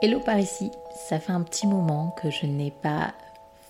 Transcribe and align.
Hello 0.00 0.20
par 0.20 0.38
ici, 0.38 0.70
ça 1.08 1.18
fait 1.18 1.32
un 1.32 1.42
petit 1.42 1.66
moment 1.66 2.14
que 2.22 2.30
je 2.30 2.46
n'ai 2.46 2.70
pas 2.70 3.14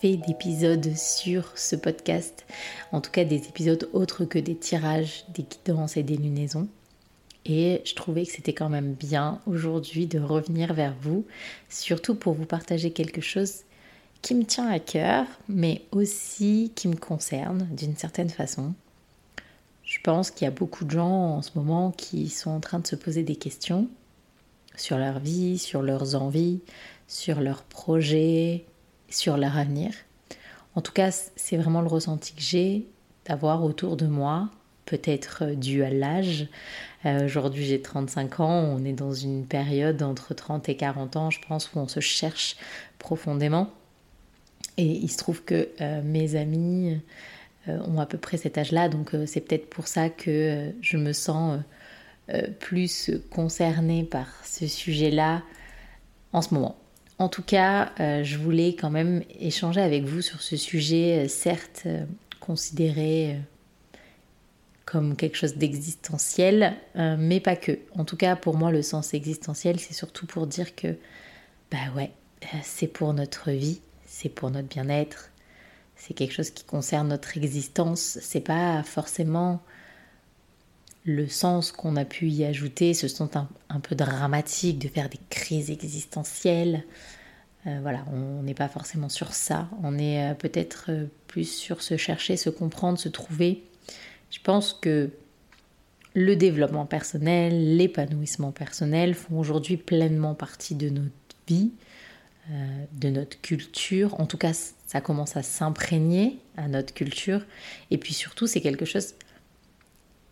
fait 0.00 0.16
d'épisodes 0.16 0.94
sur 0.96 1.52
ce 1.56 1.74
podcast, 1.74 2.44
en 2.92 3.00
tout 3.00 3.10
cas 3.10 3.24
des 3.24 3.48
épisodes 3.48 3.88
autres 3.92 4.24
que 4.24 4.38
des 4.38 4.54
tirages, 4.54 5.24
des 5.30 5.42
guidances 5.42 5.96
et 5.96 6.02
des 6.02 6.16
lunaisons. 6.16 6.68
Et 7.46 7.80
je 7.84 7.94
trouvais 7.94 8.26
que 8.26 8.32
c'était 8.32 8.52
quand 8.52 8.68
même 8.68 8.92
bien 8.92 9.40
aujourd'hui 9.46 10.06
de 10.06 10.18
revenir 10.18 10.74
vers 10.74 10.94
vous, 11.00 11.24
surtout 11.68 12.14
pour 12.14 12.34
vous 12.34 12.46
partager 12.46 12.90
quelque 12.90 13.22
chose 13.22 13.62
qui 14.20 14.34
me 14.34 14.44
tient 14.44 14.68
à 14.68 14.78
cœur, 14.78 15.24
mais 15.48 15.82
aussi 15.92 16.72
qui 16.74 16.88
me 16.88 16.96
concerne 16.96 17.66
d'une 17.70 17.96
certaine 17.96 18.30
façon. 18.30 18.74
Je 19.82 19.98
pense 20.02 20.30
qu'il 20.30 20.44
y 20.44 20.48
a 20.48 20.50
beaucoup 20.50 20.84
de 20.84 20.90
gens 20.90 21.36
en 21.36 21.42
ce 21.42 21.52
moment 21.54 21.90
qui 21.90 22.28
sont 22.28 22.50
en 22.50 22.60
train 22.60 22.78
de 22.78 22.86
se 22.86 22.96
poser 22.96 23.22
des 23.22 23.36
questions 23.36 23.88
sur 24.78 24.98
leur 24.98 25.18
vie, 25.18 25.58
sur 25.58 25.82
leurs 25.82 26.14
envies, 26.14 26.60
sur 27.06 27.40
leurs 27.40 27.62
projets, 27.62 28.64
sur 29.08 29.36
leur 29.36 29.56
avenir. 29.56 29.92
En 30.74 30.80
tout 30.80 30.92
cas, 30.92 31.10
c'est 31.10 31.56
vraiment 31.56 31.80
le 31.80 31.88
ressenti 31.88 32.34
que 32.34 32.42
j'ai 32.42 32.86
d'avoir 33.26 33.64
autour 33.64 33.96
de 33.96 34.06
moi, 34.06 34.48
peut-être 34.86 35.54
dû 35.54 35.82
à 35.82 35.90
l'âge. 35.90 36.46
Euh, 37.04 37.26
aujourd'hui, 37.26 37.64
j'ai 37.64 37.80
35 37.80 38.40
ans, 38.40 38.76
on 38.76 38.84
est 38.84 38.92
dans 38.92 39.12
une 39.12 39.46
période 39.46 40.02
entre 40.02 40.34
30 40.34 40.68
et 40.68 40.76
40 40.76 41.16
ans, 41.16 41.30
je 41.30 41.40
pense, 41.46 41.72
où 41.74 41.78
on 41.78 41.88
se 41.88 42.00
cherche 42.00 42.56
profondément. 42.98 43.70
Et 44.76 44.86
il 44.86 45.10
se 45.10 45.18
trouve 45.18 45.42
que 45.44 45.68
euh, 45.80 46.00
mes 46.02 46.36
amis 46.36 47.00
euh, 47.68 47.78
ont 47.80 48.00
à 48.00 48.06
peu 48.06 48.16
près 48.16 48.36
cet 48.36 48.56
âge-là, 48.56 48.88
donc 48.88 49.10
c'est 49.26 49.40
peut-être 49.40 49.68
pour 49.68 49.88
ça 49.88 50.08
que 50.08 50.72
je 50.80 50.96
me 50.96 51.12
sens 51.12 51.60
plus 52.60 53.10
concernée 53.30 54.04
par 54.04 54.26
ce 54.44 54.66
sujet-là 54.66 55.42
en 56.32 56.42
ce 56.42 56.54
moment. 56.54 56.76
En 57.18 57.28
tout 57.28 57.42
cas, 57.42 57.92
euh, 57.98 58.22
je 58.22 58.38
voulais 58.38 58.74
quand 58.74 58.90
même 58.90 59.24
échanger 59.40 59.80
avec 59.80 60.04
vous 60.04 60.22
sur 60.22 60.40
ce 60.40 60.56
sujet, 60.56 61.24
euh, 61.24 61.28
certes 61.28 61.82
euh, 61.86 62.04
considéré 62.38 63.36
comme 64.86 65.16
quelque 65.16 65.36
chose 65.36 65.56
d'existentiel, 65.56 66.74
mais 66.94 67.40
pas 67.40 67.56
que. 67.56 67.78
En 67.94 68.06
tout 68.06 68.16
cas, 68.16 68.36
pour 68.36 68.56
moi, 68.56 68.70
le 68.70 68.80
sens 68.80 69.12
existentiel, 69.12 69.78
c'est 69.78 69.92
surtout 69.92 70.24
pour 70.24 70.46
dire 70.46 70.74
que, 70.74 70.96
bah 71.70 71.76
ouais, 71.94 72.10
c'est 72.62 72.86
pour 72.86 73.12
notre 73.12 73.50
vie, 73.50 73.82
c'est 74.06 74.30
pour 74.30 74.50
notre 74.50 74.66
bien-être, 74.66 75.30
c'est 75.94 76.14
quelque 76.14 76.32
chose 76.32 76.48
qui 76.48 76.64
concerne 76.64 77.08
notre 77.08 77.36
existence, 77.36 78.16
c'est 78.22 78.40
pas 78.40 78.82
forcément 78.82 79.60
le 81.08 81.26
sens 81.26 81.72
qu'on 81.72 81.96
a 81.96 82.04
pu 82.04 82.28
y 82.28 82.44
ajouter, 82.44 82.92
ce 82.92 83.08
sont 83.08 83.30
un, 83.34 83.80
peu 83.80 83.94
dramatique 83.94 84.78
de 84.78 84.88
faire 84.88 85.08
des 85.08 85.18
crises 85.30 85.70
existentielles. 85.70 86.84
Euh, 87.66 87.78
voilà, 87.80 88.04
on 88.12 88.42
n'est 88.42 88.54
pas 88.54 88.68
forcément 88.68 89.08
sur 89.08 89.32
ça. 89.32 89.70
On 89.82 89.98
est 89.98 90.22
euh, 90.22 90.34
peut-être 90.34 90.86
euh, 90.90 91.06
plus 91.26 91.50
sur 91.50 91.80
se 91.80 91.96
chercher, 91.96 92.36
se 92.36 92.50
comprendre, 92.50 92.98
se 92.98 93.08
trouver. 93.08 93.64
Je 94.30 94.38
pense 94.42 94.74
que 94.74 95.08
le 96.12 96.36
développement 96.36 96.84
personnel, 96.84 97.78
l'épanouissement 97.78 98.52
personnel 98.52 99.14
font 99.14 99.38
aujourd'hui 99.38 99.78
pleinement 99.78 100.34
partie 100.34 100.74
de 100.74 100.90
notre 100.90 101.10
vie, 101.46 101.70
de 102.92 103.08
notre 103.08 103.40
culture. 103.40 104.18
En 104.20 104.26
tout 104.26 104.36
cas, 104.36 104.52
ça 104.86 105.00
commence 105.00 105.36
à 105.36 105.42
s'imprégner 105.42 106.38
à 106.56 106.68
notre 106.68 106.92
culture. 106.92 107.42
Et 107.90 107.98
puis 107.98 108.12
surtout, 108.12 108.46
c'est 108.46 108.60
quelque 108.60 108.84
chose 108.84 109.14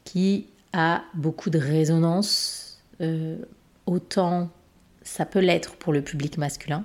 qui 0.04 0.46
a 0.76 1.02
beaucoup 1.14 1.50
de 1.50 1.58
résonance, 1.58 2.82
euh, 3.00 3.38
autant 3.86 4.50
ça 5.02 5.24
peut 5.24 5.40
l'être 5.40 5.76
pour 5.76 5.92
le 5.92 6.02
public 6.02 6.36
masculin, 6.36 6.84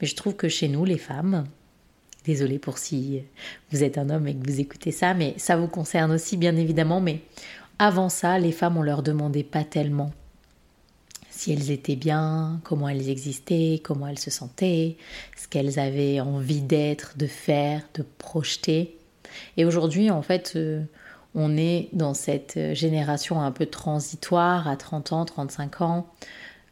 mais 0.00 0.06
je 0.06 0.16
trouve 0.16 0.34
que 0.34 0.48
chez 0.48 0.68
nous, 0.68 0.84
les 0.84 0.98
femmes, 0.98 1.44
désolée 2.24 2.58
pour 2.58 2.78
si 2.78 3.22
vous 3.70 3.84
êtes 3.84 3.98
un 3.98 4.10
homme 4.10 4.26
et 4.26 4.34
que 4.34 4.50
vous 4.50 4.60
écoutez 4.60 4.90
ça, 4.90 5.14
mais 5.14 5.34
ça 5.36 5.56
vous 5.56 5.68
concerne 5.68 6.10
aussi 6.10 6.36
bien 6.36 6.56
évidemment, 6.56 7.00
mais 7.00 7.20
avant 7.78 8.08
ça, 8.08 8.38
les 8.38 8.52
femmes, 8.52 8.76
on 8.76 8.82
leur 8.82 9.02
demandait 9.02 9.44
pas 9.44 9.64
tellement 9.64 10.12
si 11.30 11.52
elles 11.52 11.70
étaient 11.70 11.94
bien, 11.94 12.60
comment 12.64 12.88
elles 12.88 13.08
existaient, 13.08 13.80
comment 13.84 14.08
elles 14.08 14.18
se 14.18 14.30
sentaient, 14.30 14.96
ce 15.36 15.46
qu'elles 15.46 15.78
avaient 15.78 16.18
envie 16.18 16.62
d'être, 16.62 17.16
de 17.16 17.28
faire, 17.28 17.82
de 17.94 18.04
projeter. 18.18 18.96
Et 19.56 19.64
aujourd'hui, 19.64 20.10
en 20.10 20.22
fait, 20.22 20.54
euh, 20.56 20.82
on 21.38 21.56
est 21.56 21.88
dans 21.92 22.14
cette 22.14 22.58
génération 22.74 23.40
un 23.40 23.52
peu 23.52 23.64
transitoire 23.64 24.66
à 24.66 24.76
30 24.76 25.12
ans, 25.12 25.24
35 25.24 25.80
ans, 25.82 26.06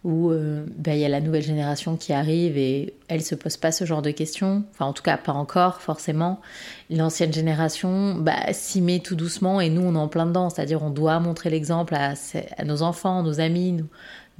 où 0.03 0.31
euh, 0.31 0.66
ben, 0.77 0.94
il 0.94 1.00
y 1.00 1.04
a 1.04 1.09
la 1.09 1.21
nouvelle 1.21 1.44
génération 1.44 1.97
qui 1.97 2.12
arrive 2.12 2.59
et 2.59 2.94
elle 3.06 3.22
se 3.22 3.37
pose 3.37 3.56
pas 3.56 3.71
ce 3.71 3.84
genre 3.84 4.03
de 4.03 4.10
questions. 4.10 4.65
Enfin, 4.72 4.87
en 4.87 4.93
tout 4.93 5.04
cas, 5.04 5.16
pas 5.16 5.32
encore 5.32 5.81
forcément. 5.81 6.41
L'ancienne 6.91 7.32
génération 7.32 8.16
bah, 8.16 8.53
s'y 8.53 8.81
met 8.81 8.99
tout 8.99 9.15
doucement 9.15 9.60
et 9.60 9.71
nous, 9.71 9.82
on 9.82 9.94
est 9.94 9.99
en 9.99 10.09
plein 10.09 10.27
dedans. 10.27 10.50
C'est-à-dire, 10.50 10.83
on 10.83 10.91
doit 10.91 11.21
montrer 11.21 11.48
l'exemple 11.48 11.94
à, 11.94 12.15
nos 12.65 12.83
enfants, 12.83 13.22
nos 13.22 13.38
amis, 13.38 13.84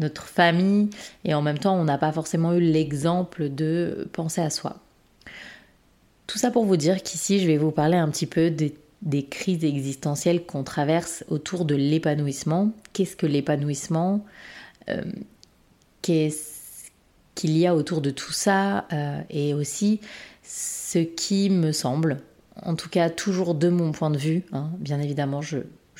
notre 0.01 0.25
famille. 0.25 0.91
Et 1.25 1.35
en 1.35 1.43
même 1.43 1.59
temps, 1.59 1.77
on 1.77 1.85
n'a 1.85 1.99
pas 1.99 2.11
forcément 2.11 2.53
eu 2.53 2.61
l'exemple 2.61 3.49
de 3.49 4.09
penser 4.13 4.41
à 4.41 4.51
soi. 4.51 4.77
Tout 6.27 6.39
ça 6.39 6.51
pour 6.51 6.65
vous 6.65 6.77
dire 6.77 7.05
qu'ici, 7.05 7.39
je 7.39 7.47
vais 7.47 7.59
vous 7.59 7.71
parler 7.71 7.97
un 7.97 8.09
petit 8.09 8.27
peu 8.27 8.51
des 8.51 8.75
des 9.07 9.25
crises 9.25 9.65
existentielles 9.65 10.45
qu'on 10.45 10.65
traverse 10.65 11.25
autour 11.29 11.65
de 11.65 11.75
l'épanouissement. 11.75 12.73
Qu'est-ce 12.93 13.17
que 13.17 13.27
l'épanouissement? 13.27 14.25
Euh, 14.91 15.03
Qu'est-ce 16.03 16.91
qu'il 17.35 17.57
y 17.57 17.67
a 17.67 17.75
autour 17.75 18.01
de 18.01 18.11
tout 18.11 18.33
ça? 18.33 18.87
Euh, 18.93 19.21
Et 19.31 19.55
aussi 19.55 20.01
ce 20.43 20.99
qui 20.99 21.51
me 21.51 21.73
semble, 21.73 22.19
en 22.63 22.75
tout 22.75 22.89
cas 22.89 23.11
toujours 23.11 23.55
de 23.55 23.69
mon 23.69 23.93
point 23.93 24.11
de 24.11 24.19
vue, 24.19 24.45
hein, 24.53 24.71
bien 24.79 25.01
évidemment 25.01 25.41
je, 25.41 25.59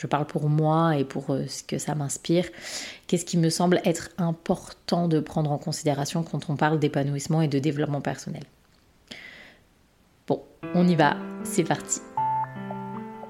parle 0.09 0.27
pour 0.27 0.49
moi 0.49 0.97
et 0.97 1.05
pour 1.05 1.31
euh, 1.31 1.47
ce 1.49 1.65
que 1.65 1.79
ça 1.79 1.95
m'inspire, 1.95 2.47
qu'est-ce 3.07 3.25
qui 3.25 3.39
me 3.39 3.51
semble 3.51 3.81
être 3.85 4.11
important 4.19 5.09
de 5.09 5.19
prendre 5.19 5.51
en 5.51 5.59
considération 5.59 6.23
quand 6.23 6.49
on 6.49 6.57
parle 6.57 6.79
d'épanouissement 6.79 7.43
et 7.43 7.49
de 7.49 7.59
développement 7.59 8.01
personnel? 8.01 8.45
Bon, 10.29 10.43
on 10.75 10.87
y 10.87 10.95
va, 10.95 11.17
c'est 11.43 11.65
parti. 11.65 12.01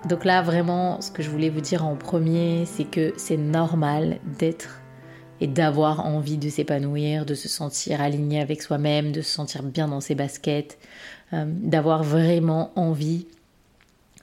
Donc 0.08 0.24
là, 0.24 0.40
vraiment, 0.40 1.00
ce 1.00 1.10
que 1.10 1.22
je 1.22 1.30
voulais 1.30 1.48
vous 1.50 1.60
dire 1.60 1.84
en 1.84 1.96
premier, 1.96 2.64
c'est 2.64 2.84
que 2.84 3.12
c'est 3.16 3.36
normal 3.36 4.18
d'être 4.38 4.80
et 5.40 5.48
d'avoir 5.48 6.06
envie 6.06 6.38
de 6.38 6.48
s'épanouir, 6.48 7.26
de 7.26 7.34
se 7.34 7.48
sentir 7.48 8.00
aligné 8.00 8.40
avec 8.40 8.62
soi-même, 8.62 9.10
de 9.10 9.20
se 9.20 9.30
sentir 9.30 9.64
bien 9.64 9.88
dans 9.88 10.00
ses 10.00 10.14
baskets, 10.14 10.78
euh, 11.32 11.44
d'avoir 11.48 12.04
vraiment 12.04 12.70
envie 12.76 13.26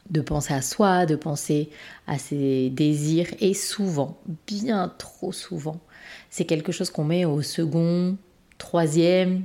de 0.09 0.21
penser 0.21 0.53
à 0.53 0.61
soi, 0.61 1.05
de 1.05 1.15
penser 1.15 1.69
à 2.07 2.17
ses 2.17 2.69
désirs. 2.69 3.27
Et 3.41 3.53
souvent, 3.53 4.17
bien 4.47 4.93
trop 4.97 5.33
souvent, 5.33 5.81
c'est 6.29 6.45
quelque 6.45 6.71
chose 6.71 6.91
qu'on 6.91 7.03
met 7.03 7.25
au 7.25 7.41
second, 7.41 8.17
troisième, 8.57 9.43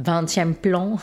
20e 0.00 0.54
plan 0.54 0.98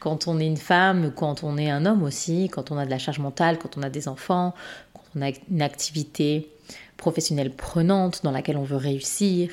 quand 0.00 0.26
on 0.26 0.38
est 0.38 0.46
une 0.46 0.56
femme, 0.56 1.12
quand 1.14 1.44
on 1.44 1.56
est 1.56 1.70
un 1.70 1.86
homme 1.86 2.02
aussi, 2.02 2.48
quand 2.48 2.70
on 2.70 2.78
a 2.78 2.84
de 2.84 2.90
la 2.90 2.98
charge 2.98 3.18
mentale, 3.18 3.58
quand 3.58 3.76
on 3.76 3.82
a 3.82 3.90
des 3.90 4.08
enfants, 4.08 4.54
quand 4.92 5.04
on 5.16 5.22
a 5.22 5.30
une 5.50 5.62
activité 5.62 6.50
professionnelle 6.96 7.50
prenante 7.50 8.22
dans 8.24 8.30
laquelle 8.30 8.56
on 8.56 8.64
veut 8.64 8.76
réussir. 8.76 9.50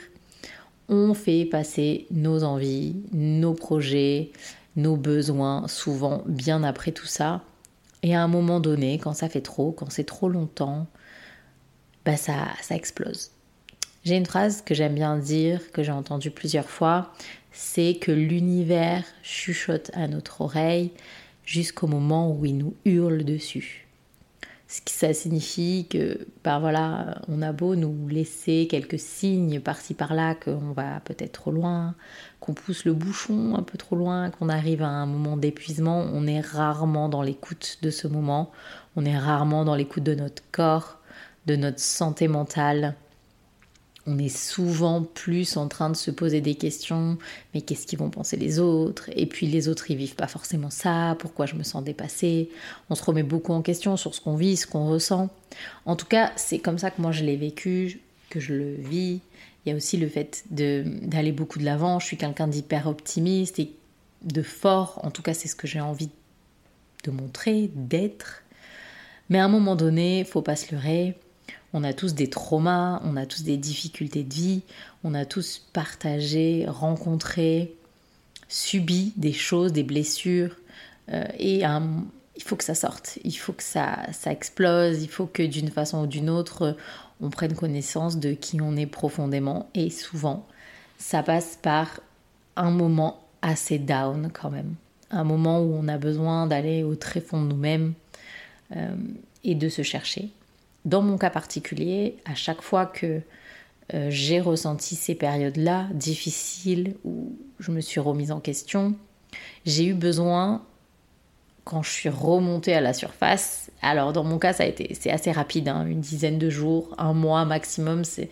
On 0.89 1.13
fait 1.13 1.45
passer 1.45 2.07
nos 2.11 2.43
envies, 2.43 2.95
nos 3.13 3.53
projets, 3.53 4.31
nos 4.75 4.95
besoins 4.95 5.67
souvent 5.67 6.23
bien 6.25 6.63
après 6.63 6.91
tout 6.91 7.05
ça. 7.05 7.41
Et 8.03 8.15
à 8.15 8.23
un 8.23 8.27
moment 8.27 8.59
donné, 8.59 8.97
quand 8.97 9.13
ça 9.13 9.29
fait 9.29 9.41
trop, 9.41 9.71
quand 9.71 9.91
c'est 9.91 10.03
trop 10.03 10.27
longtemps, 10.27 10.87
bah 12.03 12.17
ça, 12.17 12.47
ça 12.61 12.75
explose. 12.75 13.31
J'ai 14.03 14.17
une 14.17 14.25
phrase 14.25 14.63
que 14.63 14.73
j'aime 14.73 14.95
bien 14.95 15.17
dire, 15.17 15.71
que 15.71 15.83
j'ai 15.83 15.91
entendue 15.91 16.31
plusieurs 16.31 16.69
fois, 16.69 17.13
c'est 17.51 17.95
que 17.95 18.11
l'univers 18.11 19.03
chuchote 19.23 19.91
à 19.93 20.07
notre 20.07 20.41
oreille 20.41 20.91
jusqu'au 21.43 21.87
moment 21.87 22.31
où 22.31 22.45
il 22.45 22.57
nous 22.57 22.75
hurle 22.85 23.23
dessus. 23.23 23.87
Ce 24.67 24.79
qui 24.79 24.93
ça 24.93 25.13
signifie 25.13 25.85
que, 25.89 26.25
ben 26.45 26.59
voilà, 26.59 27.21
on 27.27 27.41
a 27.41 27.51
beau 27.51 27.75
nous 27.75 28.07
laisser 28.07 28.69
quelques 28.71 28.99
signes 28.99 29.59
par-ci 29.59 29.93
par-là 29.93 30.33
qu'on 30.33 30.71
va 30.71 31.01
peut-être 31.01 31.33
trop 31.33 31.51
loin, 31.51 31.93
qu'on 32.39 32.53
pousse 32.53 32.85
le 32.85 32.93
bouchon 32.93 33.55
un 33.55 33.63
peu 33.63 33.77
trop 33.77 33.97
loin, 33.97 34.29
qu'on 34.29 34.47
arrive 34.47 34.81
à 34.81 34.87
un 34.87 35.05
moment 35.05 35.35
d'épuisement, 35.35 36.05
on 36.13 36.25
est 36.25 36.39
rarement 36.39 37.09
dans 37.09 37.21
l'écoute 37.21 37.79
de 37.81 37.89
ce 37.89 38.07
moment, 38.07 38.49
on 38.95 39.03
est 39.03 39.17
rarement 39.17 39.65
dans 39.65 39.75
l'écoute 39.75 40.03
de 40.03 40.15
notre 40.15 40.41
corps, 40.53 40.99
de 41.47 41.57
notre 41.57 41.79
santé 41.79 42.29
mentale, 42.29 42.95
on 44.07 44.17
est 44.17 44.35
souvent 44.35 45.03
plus 45.03 45.57
en 45.57 45.67
train 45.67 45.89
de 45.89 45.95
se 45.95 46.09
poser 46.11 46.41
des 46.41 46.55
questions, 46.55 47.17
mais 47.53 47.61
qu'est-ce 47.61 47.85
qu'ils 47.85 47.99
vont 47.99 48.09
penser 48.09 48.35
les 48.35 48.59
autres? 48.59 49.09
Et 49.15 49.25
puis 49.25 49.45
les 49.47 49.67
autres, 49.67 49.91
ils 49.91 49.97
vivent 49.97 50.15
pas 50.15 50.27
forcément 50.27 50.69
ça, 50.71 51.15
pourquoi 51.19 51.45
je 51.45 51.55
me 51.55 51.63
sens 51.63 51.83
dépassée? 51.83 52.49
On 52.89 52.95
se 52.95 53.03
remet 53.03 53.23
beaucoup 53.23 53.53
en 53.53 53.61
question 53.61 53.97
sur 53.97 54.15
ce 54.15 54.21
qu'on 54.21 54.35
vit, 54.35 54.57
ce 54.57 54.65
qu'on 54.65 54.87
ressent. 54.87 55.29
En 55.85 55.95
tout 55.95 56.07
cas, 56.07 56.31
c'est 56.35 56.59
comme 56.59 56.79
ça 56.79 56.89
que 56.89 57.01
moi 57.01 57.11
je 57.11 57.23
l'ai 57.23 57.37
vécu, 57.37 58.01
que 58.29 58.39
je 58.39 58.53
le 58.53 58.73
vis, 58.75 59.21
Il 59.65 59.69
y 59.69 59.71
a 59.73 59.75
aussi 59.75 59.97
le 59.97 60.07
fait 60.07 60.43
d'aller 60.49 61.31
beaucoup 61.31 61.59
de 61.59 61.65
l'avant. 61.65 61.99
Je 61.99 62.07
suis 62.07 62.17
quelqu'un 62.17 62.47
d'hyper 62.47 62.87
optimiste 62.87 63.59
et 63.59 63.71
de 64.23 64.41
fort. 64.41 64.99
En 65.03 65.11
tout 65.11 65.21
cas, 65.21 65.33
c'est 65.33 65.47
ce 65.47 65.55
que 65.55 65.67
j'ai 65.67 65.81
envie 65.81 66.09
de 67.03 67.11
montrer, 67.11 67.69
d'être. 67.75 68.43
Mais 69.29 69.39
à 69.39 69.45
un 69.45 69.49
moment 69.49 69.75
donné, 69.75 70.23
faut 70.23 70.41
pas 70.41 70.55
se 70.55 70.73
leurrer. 70.73 71.15
On 71.73 71.83
a 71.83 71.93
tous 71.93 72.13
des 72.13 72.29
traumas, 72.29 73.01
on 73.03 73.15
a 73.15 73.25
tous 73.25 73.43
des 73.43 73.57
difficultés 73.57 74.23
de 74.23 74.33
vie, 74.33 74.61
on 75.03 75.13
a 75.13 75.25
tous 75.25 75.65
partagé, 75.71 76.65
rencontré, 76.67 77.75
subi 78.49 79.13
des 79.15 79.33
choses, 79.33 79.71
des 79.71 79.83
blessures. 79.83 80.55
Euh, 81.11 81.23
et 81.39 81.63
il 81.63 82.43
faut 82.43 82.55
que 82.55 82.63
ça 82.63 82.75
sorte, 82.75 83.19
il 83.23 83.37
faut 83.37 83.53
que 83.53 83.63
ça, 83.63 83.99
ça 84.11 84.31
explose, 84.31 85.01
il 85.01 85.09
faut 85.09 85.25
que 85.25 85.43
d'une 85.43 85.69
façon 85.69 86.03
ou 86.03 86.07
d'une 86.07 86.29
autre, 86.29 86.75
on 87.21 87.29
prenne 87.29 87.53
connaissance 87.53 88.17
de 88.17 88.33
qui 88.33 88.59
on 88.61 88.75
est 88.75 88.85
profondément. 88.85 89.69
Et 89.73 89.89
souvent, 89.89 90.45
ça 90.97 91.23
passe 91.23 91.57
par 91.61 92.01
un 92.55 92.71
moment 92.71 93.21
assez 93.41 93.79
down 93.79 94.29
quand 94.33 94.49
même. 94.49 94.75
Un 95.09 95.23
moment 95.23 95.61
où 95.61 95.73
on 95.73 95.87
a 95.87 95.97
besoin 95.97 96.47
d'aller 96.47 96.83
au 96.83 96.95
très 96.95 97.21
fond 97.21 97.41
de 97.41 97.47
nous-mêmes 97.47 97.93
euh, 98.75 98.95
et 99.43 99.55
de 99.55 99.69
se 99.69 99.81
chercher. 99.81 100.29
Dans 100.85 101.01
mon 101.01 101.17
cas 101.17 101.29
particulier, 101.29 102.17
à 102.25 102.35
chaque 102.35 102.61
fois 102.61 102.85
que 102.85 103.21
euh, 103.93 104.07
j'ai 104.09 104.39
ressenti 104.39 104.95
ces 104.95 105.15
périodes-là 105.15 105.87
difficiles 105.93 106.95
où 107.03 107.35
je 107.59 107.71
me 107.71 107.81
suis 107.81 107.99
remise 107.99 108.31
en 108.31 108.39
question, 108.39 108.95
j'ai 109.65 109.85
eu 109.85 109.93
besoin 109.93 110.63
quand 111.63 111.83
je 111.83 111.91
suis 111.91 112.09
remontée 112.09 112.73
à 112.73 112.81
la 112.81 112.93
surface, 112.93 113.69
alors 113.83 114.13
dans 114.13 114.23
mon 114.23 114.39
cas 114.39 114.53
ça 114.53 114.63
a 114.63 114.65
été 114.65 114.95
c'est 114.99 115.11
assez 115.11 115.31
rapide, 115.31 115.67
hein, 115.67 115.85
une 115.85 116.01
dizaine 116.01 116.39
de 116.39 116.49
jours, 116.49 116.95
un 116.97 117.13
mois 117.13 117.45
maximum, 117.45 118.03
c'est 118.03 118.29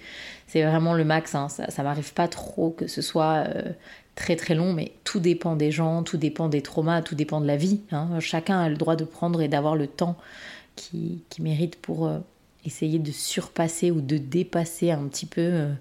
c'est 0.48 0.63
vraiment 0.63 0.96
le 0.96 1.06
max. 1.06 1.36
Hein, 1.36 1.48
ça, 1.48 1.69
ça 1.69 1.84
m'arrive 1.84 2.13
pas 2.13 2.28
trop 2.28 2.72
que 2.72 2.88
ce 2.88 3.01
soit 3.01 3.46
euh, 3.48 3.72
très 4.16 4.36
très 4.36 4.56
long, 4.56 4.74
mais 4.74 4.94
tout 5.04 5.19
dépend 5.19 5.56
des 5.56 5.72
gens, 5.72 6.04
tout 6.04 6.18
dépend 6.18 6.50
des 6.50 6.62
traumas, 6.62 7.01
tout 7.01 7.16
dépend 7.16 7.40
de 7.40 7.46
la 7.48 7.56
vie. 7.56 7.81
Hein. 7.92 8.19
Chacun 8.19 8.60
a 8.60 8.69
le 8.69 8.75
droit 8.75 8.96
de 8.96 9.06
prendre 9.06 9.42
et 9.42 9.48
d'avoir 9.48 9.75
le 9.75 9.88
temps 9.88 10.18
qui, 10.75 11.24
qui 11.30 11.42
mérite 11.42 11.75
pour 11.75 12.07
euh, 12.07 12.19
essayer 12.65 13.00
de 13.00 13.11
surpasser 13.11 13.91
ou 13.91 14.01
de 14.01 14.17
dépasser 14.17 14.91
un 14.91 15.07
petit 15.07 15.25
peu. 15.25 15.41
Euh, 15.41 15.73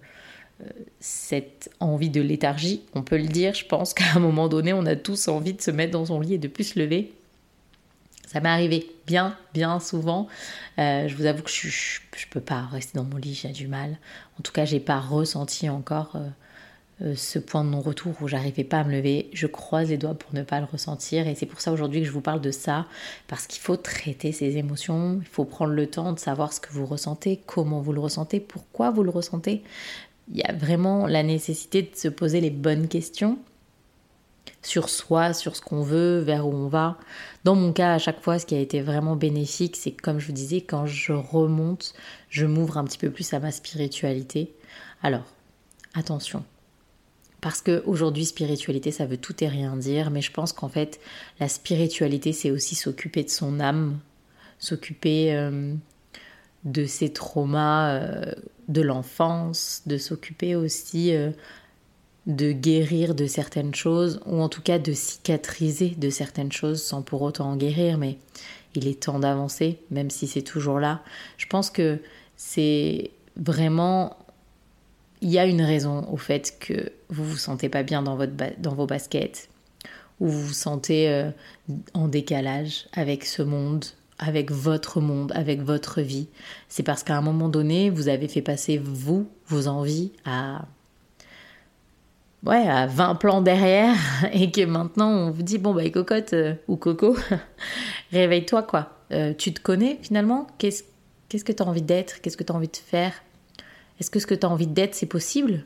cette 0.98 1.70
envie 1.78 2.10
de 2.10 2.20
léthargie, 2.20 2.82
on 2.94 3.02
peut 3.02 3.16
le 3.16 3.28
dire, 3.28 3.54
je 3.54 3.64
pense 3.64 3.94
qu'à 3.94 4.12
un 4.16 4.18
moment 4.18 4.48
donné, 4.48 4.72
on 4.72 4.86
a 4.86 4.96
tous 4.96 5.28
envie 5.28 5.52
de 5.52 5.62
se 5.62 5.70
mettre 5.70 5.92
dans 5.92 6.06
son 6.06 6.20
lit 6.20 6.34
et 6.34 6.38
de 6.38 6.48
plus 6.48 6.64
se 6.64 6.78
lever. 6.80 7.12
Ça 8.28 8.40
m'est 8.40 8.48
arrivé 8.50 8.86
bien, 9.06 9.38
bien 9.54 9.80
souvent. 9.80 10.28
Euh, 10.78 11.08
je 11.08 11.16
vous 11.16 11.24
avoue 11.24 11.42
que 11.42 11.50
je 11.50 11.68
ne 11.68 12.30
peux 12.30 12.42
pas 12.42 12.66
rester 12.66 12.98
dans 12.98 13.04
mon 13.04 13.16
lit, 13.16 13.32
j'ai 13.32 13.48
du 13.48 13.68
mal. 13.68 13.96
En 14.38 14.42
tout 14.42 14.52
cas, 14.52 14.66
j'ai 14.66 14.80
pas 14.80 15.00
ressenti 15.00 15.70
encore 15.70 16.14
euh, 16.16 16.18
euh, 16.18 16.28
ce 17.14 17.38
point 17.38 17.64
de 17.64 17.70
non-retour 17.70 18.14
où 18.20 18.28
j'arrivais 18.28 18.64
pas 18.64 18.80
à 18.80 18.84
me 18.84 18.92
lever. 18.92 19.30
Je 19.32 19.46
croise 19.46 19.90
les 19.90 19.98
doigts 19.98 20.14
pour 20.14 20.34
ne 20.34 20.42
pas 20.42 20.58
le 20.60 20.66
ressentir. 20.66 21.28
Et 21.28 21.34
c'est 21.34 21.46
pour 21.46 21.60
ça 21.60 21.72
aujourd'hui 21.72 22.00
que 22.00 22.06
je 22.06 22.12
vous 22.12 22.20
parle 22.20 22.40
de 22.40 22.50
ça. 22.50 22.86
Parce 23.28 23.46
qu'il 23.46 23.60
faut 23.60 23.76
traiter 23.76 24.32
ces 24.32 24.56
émotions. 24.56 25.18
Il 25.20 25.28
faut 25.28 25.44
prendre 25.44 25.72
le 25.72 25.86
temps 25.86 26.12
de 26.12 26.18
savoir 26.18 26.52
ce 26.52 26.60
que 26.60 26.72
vous 26.72 26.86
ressentez, 26.86 27.40
comment 27.46 27.80
vous 27.80 27.92
le 27.92 28.00
ressentez, 28.00 28.40
pourquoi 28.40 28.90
vous 28.90 29.02
le 29.02 29.10
ressentez. 29.10 29.62
Il 30.30 30.38
y 30.38 30.42
a 30.42 30.52
vraiment 30.52 31.06
la 31.06 31.22
nécessité 31.22 31.82
de 31.82 31.94
se 31.94 32.08
poser 32.08 32.40
les 32.40 32.50
bonnes 32.50 32.88
questions 32.88 33.38
sur 34.62 34.88
soi, 34.88 35.32
sur 35.32 35.56
ce 35.56 35.62
qu'on 35.62 35.82
veut, 35.82 36.18
vers 36.18 36.46
où 36.46 36.52
on 36.52 36.68
va. 36.68 36.98
Dans 37.44 37.54
mon 37.54 37.72
cas, 37.72 37.94
à 37.94 37.98
chaque 37.98 38.20
fois, 38.20 38.38
ce 38.38 38.46
qui 38.46 38.54
a 38.54 38.60
été 38.60 38.80
vraiment 38.80 39.16
bénéfique, 39.16 39.76
c'est 39.76 39.92
comme 39.92 40.18
je 40.18 40.26
vous 40.26 40.32
disais, 40.32 40.60
quand 40.60 40.84
je 40.84 41.12
remonte, 41.12 41.94
je 42.28 42.44
m'ouvre 42.44 42.76
un 42.76 42.84
petit 42.84 42.98
peu 42.98 43.10
plus 43.10 43.32
à 43.32 43.38
ma 43.38 43.52
spiritualité. 43.52 44.52
Alors, 45.02 45.24
attention. 45.94 46.44
Parce 47.40 47.60
que 47.60 47.82
aujourd'hui, 47.86 48.24
spiritualité, 48.24 48.90
ça 48.90 49.06
veut 49.06 49.16
tout 49.16 49.44
et 49.44 49.48
rien 49.48 49.76
dire, 49.76 50.10
mais 50.10 50.22
je 50.22 50.32
pense 50.32 50.52
qu'en 50.52 50.68
fait, 50.68 50.98
la 51.38 51.48
spiritualité, 51.48 52.32
c'est 52.32 52.50
aussi 52.50 52.74
s'occuper 52.74 53.22
de 53.22 53.30
son 53.30 53.60
âme, 53.60 53.98
s'occuper 54.58 55.34
euh, 55.34 55.74
de 56.64 56.84
ses 56.84 57.12
traumas 57.12 57.90
euh, 57.90 58.32
de 58.66 58.82
l'enfance, 58.82 59.82
de 59.86 59.98
s'occuper 59.98 60.56
aussi 60.56 61.14
euh, 61.14 61.30
de 62.26 62.50
guérir 62.50 63.14
de 63.14 63.26
certaines 63.26 63.74
choses, 63.74 64.20
ou 64.26 64.40
en 64.40 64.48
tout 64.48 64.62
cas 64.62 64.80
de 64.80 64.92
cicatriser 64.92 65.90
de 65.90 66.10
certaines 66.10 66.52
choses 66.52 66.82
sans 66.82 67.02
pour 67.02 67.22
autant 67.22 67.50
en 67.50 67.56
guérir, 67.56 67.98
mais 67.98 68.18
il 68.74 68.88
est 68.88 69.00
temps 69.00 69.20
d'avancer, 69.20 69.78
même 69.90 70.10
si 70.10 70.26
c'est 70.26 70.42
toujours 70.42 70.80
là. 70.80 71.02
Je 71.36 71.46
pense 71.46 71.70
que 71.70 72.00
c'est 72.36 73.12
vraiment... 73.36 74.16
Il 75.20 75.30
y 75.30 75.38
a 75.38 75.46
une 75.46 75.62
raison 75.62 76.06
au 76.10 76.16
fait 76.16 76.56
que 76.60 76.92
vous 77.08 77.24
vous 77.24 77.36
sentez 77.36 77.68
pas 77.68 77.82
bien 77.82 78.02
dans, 78.02 78.16
votre 78.16 78.32
dans 78.58 78.74
vos 78.74 78.86
baskets, 78.86 79.48
ou 80.20 80.28
vous 80.28 80.46
vous 80.46 80.52
sentez 80.52 81.08
euh, 81.08 81.30
en 81.94 82.08
décalage 82.08 82.86
avec 82.92 83.24
ce 83.24 83.42
monde, 83.42 83.84
avec 84.18 84.50
votre 84.50 85.00
monde, 85.00 85.32
avec 85.34 85.62
votre 85.62 86.00
vie. 86.00 86.28
C'est 86.68 86.82
parce 86.82 87.02
qu'à 87.02 87.16
un 87.16 87.20
moment 87.22 87.48
donné, 87.48 87.90
vous 87.90 88.08
avez 88.08 88.28
fait 88.28 88.42
passer 88.42 88.78
vous, 88.78 89.28
vos 89.46 89.68
envies 89.68 90.12
à 90.24 90.66
ouais, 92.44 92.68
à 92.68 92.86
20 92.86 93.14
plans 93.16 93.40
derrière 93.40 93.96
et 94.32 94.50
que 94.50 94.64
maintenant 94.64 95.10
on 95.10 95.30
vous 95.30 95.42
dit 95.42 95.58
bon 95.58 95.74
bah 95.74 95.88
cocotte 95.90 96.32
euh, 96.32 96.54
ou 96.68 96.76
coco, 96.76 97.16
réveille-toi 98.12 98.62
quoi. 98.62 98.92
Euh, 99.12 99.32
tu 99.36 99.52
te 99.54 99.60
connais 99.60 99.98
finalement? 100.02 100.46
Qu'est-ce 100.58 100.84
qu'est-ce 101.28 101.44
que 101.44 101.52
tu 101.52 101.62
as 101.62 101.66
envie 101.66 101.82
d'être? 101.82 102.20
Qu'est-ce 102.20 102.36
que 102.36 102.44
tu 102.44 102.52
as 102.52 102.56
envie 102.56 102.68
de 102.68 102.76
faire? 102.76 103.12
Est-ce 104.00 104.10
que 104.10 104.20
ce 104.20 104.26
que 104.26 104.34
tu 104.34 104.46
as 104.46 104.48
envie 104.48 104.66
d'être 104.66 104.94
c'est 104.94 105.06
possible? 105.06 105.64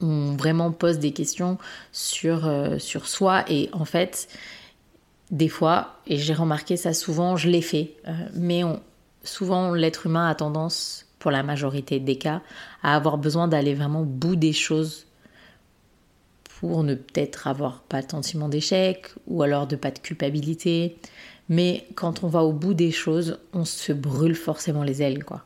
On 0.00 0.36
vraiment 0.36 0.72
pose 0.72 0.98
des 0.98 1.12
questions 1.12 1.58
sur, 1.92 2.46
euh, 2.46 2.78
sur 2.78 3.06
soi 3.06 3.44
et 3.48 3.70
en 3.72 3.84
fait 3.84 4.28
des 5.30 5.48
fois, 5.48 5.96
et 6.06 6.16
j'ai 6.16 6.34
remarqué 6.34 6.76
ça 6.76 6.92
souvent, 6.92 7.36
je 7.36 7.48
l'ai 7.48 7.62
fait, 7.62 7.96
mais 8.34 8.62
on, 8.62 8.80
souvent 9.24 9.72
l'être 9.72 10.06
humain 10.06 10.28
a 10.28 10.34
tendance 10.34 11.06
pour 11.18 11.30
la 11.30 11.42
majorité 11.42 11.98
des 12.00 12.16
cas, 12.16 12.42
à 12.82 12.94
avoir 12.94 13.16
besoin 13.16 13.48
d'aller 13.48 13.74
vraiment 13.74 14.02
au 14.02 14.04
bout 14.04 14.36
des 14.36 14.52
choses 14.52 15.06
pour 16.60 16.84
ne 16.84 16.94
peut-être 16.94 17.46
avoir 17.46 17.80
pas 17.80 18.02
de 18.02 18.10
sentiment 18.10 18.48
d'échec 18.48 19.08
ou 19.26 19.42
alors 19.42 19.66
de 19.66 19.76
pas 19.76 19.90
de 19.90 19.98
culpabilité. 19.98 20.96
Mais 21.48 21.86
quand 21.94 22.24
on 22.24 22.28
va 22.28 22.42
au 22.42 22.52
bout 22.52 22.74
des 22.74 22.90
choses, 22.90 23.38
on 23.52 23.64
se 23.64 23.92
brûle 23.92 24.34
forcément 24.34 24.82
les 24.82 25.02
ailes, 25.02 25.24
quoi. 25.24 25.44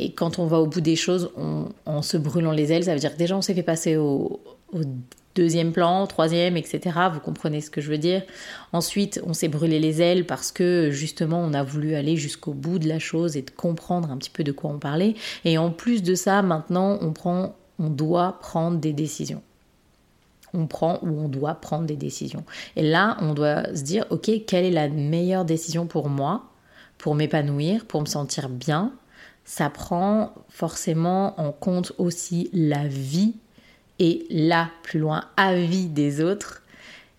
Et 0.00 0.12
quand 0.12 0.38
on 0.38 0.46
va 0.46 0.58
au 0.58 0.66
bout 0.66 0.80
des 0.80 0.96
choses, 0.96 1.30
en 1.86 2.02
se 2.02 2.16
brûlant 2.16 2.52
les 2.52 2.72
ailes, 2.72 2.84
ça 2.84 2.94
veut 2.94 3.00
dire 3.00 3.12
que 3.12 3.18
déjà 3.18 3.36
on 3.36 3.42
s'est 3.42 3.54
fait 3.54 3.62
passer 3.62 3.96
au, 3.96 4.40
au 4.72 4.80
deuxième 5.34 5.72
plan, 5.72 6.06
troisième, 6.06 6.56
etc. 6.56 6.98
Vous 7.12 7.20
comprenez 7.20 7.60
ce 7.60 7.70
que 7.70 7.80
je 7.80 7.90
veux 7.90 7.98
dire. 7.98 8.22
Ensuite, 8.72 9.20
on 9.26 9.32
s'est 9.32 9.48
brûlé 9.48 9.78
les 9.78 10.02
ailes 10.02 10.26
parce 10.26 10.52
que 10.52 10.90
justement, 10.90 11.40
on 11.40 11.54
a 11.54 11.62
voulu 11.62 11.94
aller 11.94 12.16
jusqu'au 12.16 12.52
bout 12.52 12.78
de 12.78 12.88
la 12.88 12.98
chose 12.98 13.36
et 13.36 13.42
de 13.42 13.50
comprendre 13.50 14.10
un 14.10 14.16
petit 14.16 14.30
peu 14.30 14.44
de 14.44 14.52
quoi 14.52 14.70
on 14.70 14.78
parlait. 14.78 15.14
Et 15.44 15.58
en 15.58 15.70
plus 15.70 16.02
de 16.02 16.14
ça, 16.14 16.42
maintenant, 16.42 16.98
on 17.00 17.12
prend, 17.12 17.54
on 17.78 17.88
doit 17.88 18.38
prendre 18.40 18.78
des 18.78 18.92
décisions. 18.92 19.42
On 20.52 20.66
prend 20.66 20.98
ou 21.02 21.20
on 21.20 21.28
doit 21.28 21.54
prendre 21.54 21.86
des 21.86 21.96
décisions. 21.96 22.44
Et 22.74 22.82
là, 22.82 23.16
on 23.20 23.34
doit 23.34 23.72
se 23.74 23.82
dire, 23.82 24.04
ok, 24.10 24.30
quelle 24.46 24.64
est 24.64 24.72
la 24.72 24.88
meilleure 24.88 25.44
décision 25.44 25.86
pour 25.86 26.08
moi, 26.08 26.46
pour 26.98 27.14
m'épanouir, 27.14 27.84
pour 27.84 28.00
me 28.00 28.06
sentir 28.06 28.48
bien. 28.48 28.92
Ça 29.50 29.68
prend 29.68 30.32
forcément 30.48 31.34
en 31.40 31.50
compte 31.50 31.90
aussi 31.98 32.50
la 32.52 32.86
vie 32.86 33.34
et 33.98 34.24
là, 34.30 34.70
plus 34.84 35.00
loin, 35.00 35.24
avis 35.36 35.86
des 35.86 36.22
autres. 36.22 36.62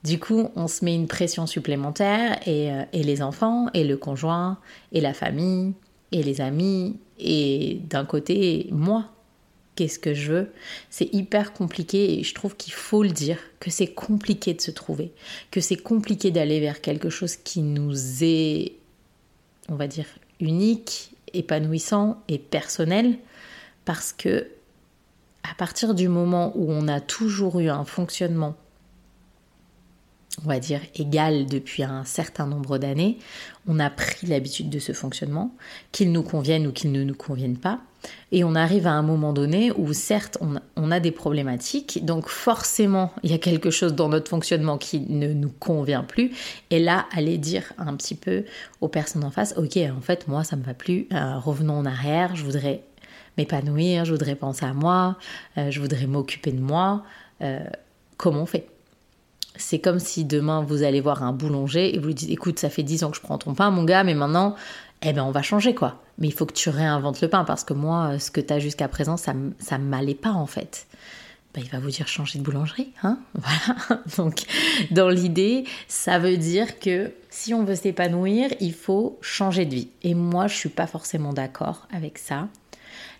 Du 0.05 0.17
coup, 0.17 0.47
on 0.55 0.69
se 0.69 0.85
met 0.85 0.95
une 0.95 1.09
pression 1.09 1.45
supplémentaire 1.45 2.39
et, 2.47 2.71
euh, 2.71 2.83
et 2.93 3.03
les 3.03 3.21
enfants, 3.21 3.67
et 3.73 3.83
le 3.83 3.97
conjoint, 3.97 4.59
et 4.93 5.01
la 5.01 5.13
famille, 5.13 5.73
et 6.13 6.23
les 6.23 6.39
amis, 6.39 6.95
et 7.19 7.81
d'un 7.89 8.05
côté, 8.05 8.69
moi, 8.71 9.09
qu'est-ce 9.75 9.99
que 9.99 10.13
je 10.13 10.31
veux? 10.31 10.51
C'est 10.89 11.13
hyper 11.13 11.51
compliqué 11.51 12.17
et 12.17 12.23
je 12.23 12.33
trouve 12.33 12.55
qu'il 12.55 12.71
faut 12.71 13.03
le 13.03 13.09
dire, 13.09 13.39
que 13.59 13.69
c'est 13.69 13.93
compliqué 13.93 14.53
de 14.53 14.61
se 14.61 14.71
trouver, 14.71 15.11
que 15.51 15.59
c'est 15.59 15.75
compliqué 15.75 16.31
d'aller 16.31 16.61
vers 16.61 16.79
quelque 16.79 17.09
chose 17.09 17.35
qui 17.35 17.61
nous 17.61 18.23
est, 18.23 18.77
on 19.67 19.75
va 19.75 19.87
dire, 19.87 20.05
unique, 20.39 21.11
épanouissant 21.33 22.21
et 22.27 22.39
personnel, 22.39 23.17
parce 23.85 24.13
que 24.13 24.47
à 25.49 25.55
partir 25.55 25.95
du 25.95 26.07
moment 26.07 26.51
où 26.55 26.71
on 26.71 26.87
a 26.87 26.99
toujours 26.99 27.59
eu 27.59 27.69
un 27.69 27.83
fonctionnement, 27.83 28.55
on 30.43 30.47
va 30.47 30.59
dire, 30.59 30.81
égal 30.95 31.45
depuis 31.45 31.83
un 31.83 32.03
certain 32.05 32.47
nombre 32.47 32.77
d'années, 32.77 33.17
on 33.67 33.79
a 33.79 33.89
pris 33.89 34.27
l'habitude 34.27 34.69
de 34.69 34.79
ce 34.79 34.93
fonctionnement, 34.93 35.53
qu'il 35.91 36.11
nous 36.11 36.23
convienne 36.23 36.67
ou 36.67 36.71
qu'il 36.71 36.91
ne 36.91 37.03
nous 37.03 37.15
convienne 37.15 37.57
pas, 37.57 37.79
et 38.31 38.43
on 38.43 38.55
arrive 38.55 38.87
à 38.87 38.93
un 38.93 39.03
moment 39.03 39.33
donné 39.33 39.71
où 39.73 39.93
certes 39.93 40.39
on, 40.41 40.91
a 40.91 40.99
des 40.99 41.11
problématiques, 41.11 42.03
donc 42.03 42.27
forcément 42.27 43.13
il 43.21 43.29
y 43.29 43.33
a 43.33 43.37
quelque 43.37 43.69
chose 43.69 43.93
dans 43.93 44.09
notre 44.09 44.29
fonctionnement 44.29 44.79
qui 44.79 45.01
ne 45.01 45.33
nous 45.33 45.51
convient 45.51 46.03
plus, 46.03 46.31
et 46.71 46.79
là 46.79 47.05
aller 47.11 47.37
dire 47.37 47.73
un 47.77 47.95
petit 47.95 48.15
peu 48.15 48.45
aux 48.79 48.87
personnes 48.87 49.23
en 49.23 49.31
face, 49.31 49.53
ok 49.57 49.77
en 49.95 50.01
fait 50.01 50.27
moi 50.27 50.43
ça 50.43 50.55
me 50.55 50.63
va 50.63 50.73
plus, 50.73 51.07
euh, 51.13 51.37
revenons 51.37 51.77
en 51.77 51.85
arrière, 51.85 52.35
je 52.35 52.43
voudrais 52.43 52.83
m'épanouir, 53.37 54.05
je 54.05 54.11
voudrais 54.11 54.35
penser 54.35 54.65
à 54.65 54.73
moi, 54.73 55.17
je 55.55 55.79
voudrais 55.79 56.05
m'occuper 56.05 56.51
de 56.51 56.59
moi. 56.59 57.03
comment 58.17 58.41
on 58.41 58.45
fait? 58.45 58.67
C'est 59.55 59.79
comme 59.79 59.99
si 59.99 60.25
demain 60.25 60.63
vous 60.63 60.83
allez 60.83 61.01
voir 61.01 61.23
un 61.23 61.33
boulanger 61.33 61.95
et 61.95 61.99
vous 61.99 62.07
lui 62.07 62.15
dites 62.15 62.29
écoute 62.29 62.59
ça 62.59 62.69
fait 62.69 62.83
10 62.83 63.03
ans 63.03 63.11
que 63.11 63.17
je 63.17 63.21
prends 63.21 63.37
ton 63.37 63.53
pain 63.53 63.69
mon 63.69 63.83
gars 63.83 64.03
mais 64.03 64.13
maintenant 64.13 64.55
eh 65.03 65.13
ben 65.13 65.23
on 65.23 65.31
va 65.31 65.41
changer 65.41 65.73
quoi. 65.73 66.01
Mais 66.19 66.27
il 66.27 66.33
faut 66.33 66.45
que 66.45 66.53
tu 66.53 66.69
réinventes 66.69 67.21
le 67.21 67.27
pain 67.27 67.43
parce 67.43 67.63
que 67.63 67.73
moi 67.73 68.19
ce 68.19 68.31
que 68.31 68.41
tu 68.41 68.53
as 68.53 68.59
jusqu'à 68.59 68.87
présent 68.87 69.17
ça 69.17 69.33
ça 69.59 69.77
m'allait 69.77 70.15
pas 70.15 70.31
en 70.31 70.45
fait. 70.45 70.87
Ben, 71.53 71.61
il 71.61 71.69
va 71.69 71.79
vous 71.79 71.89
dire 71.89 72.07
changer 72.07 72.39
de 72.39 72.43
boulangerie, 72.43 72.93
hein 73.03 73.19
Voilà. 73.33 74.01
Donc 74.17 74.43
dans 74.91 75.09
l'idée, 75.09 75.65
ça 75.89 76.17
veut 76.17 76.37
dire 76.37 76.79
que 76.79 77.11
si 77.29 77.53
on 77.53 77.65
veut 77.65 77.75
s'épanouir, 77.75 78.49
il 78.61 78.73
faut 78.73 79.17
changer 79.21 79.65
de 79.65 79.75
vie. 79.75 79.89
Et 80.01 80.13
moi, 80.13 80.47
je 80.47 80.55
suis 80.55 80.69
pas 80.69 80.87
forcément 80.87 81.33
d'accord 81.33 81.87
avec 81.91 82.17
ça. 82.17 82.47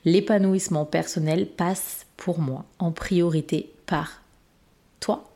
L'épanouissement 0.05 0.85
personnel 0.85 1.45
passe 1.45 2.05
pour 2.15 2.39
moi 2.39 2.63
en 2.79 2.91
priorité 2.91 3.73
par 3.85 4.21
toi 5.01 5.30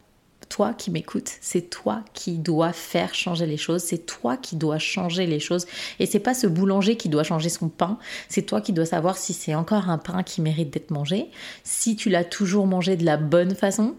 toi 0.50 0.74
qui 0.74 0.92
m'écoutes, 0.92 1.32
c'est 1.42 1.70
toi 1.70 2.04
qui 2.14 2.38
dois 2.38 2.74
faire 2.74 3.14
changer 3.14 3.46
les 3.46 3.58
choses, 3.58 3.84
c'est 3.84 4.06
toi 4.06 4.38
qui 4.38 4.56
dois 4.56 4.80
changer 4.80 5.26
les 5.26 5.40
choses. 5.40 5.66
Et 6.00 6.06
c'est 6.06 6.20
pas 6.20 6.34
ce 6.34 6.48
boulanger 6.48 6.96
qui 6.96 7.10
doit 7.10 7.24
changer 7.24 7.50
son 7.50 7.70
pain, 7.70 7.98
c'est 8.30 8.44
toi 8.44 8.62
qui 8.62 8.74
dois 8.74 8.86
savoir 8.86 9.18
si 9.18 9.34
c'est 9.34 9.56
encore 9.56 9.90
un 9.90 9.98
pain 9.98 10.24
qui 10.24 10.42
mérite 10.42 10.72
d'être 10.72 10.92
mangé, 10.92 11.28
si 11.64 11.96
tu 11.96 12.10
l'as 12.10 12.24
toujours 12.24 12.68
mangé 12.68 12.96
de 12.96 13.06
la 13.06 13.18
bonne 13.18 13.56
façon 13.56 13.96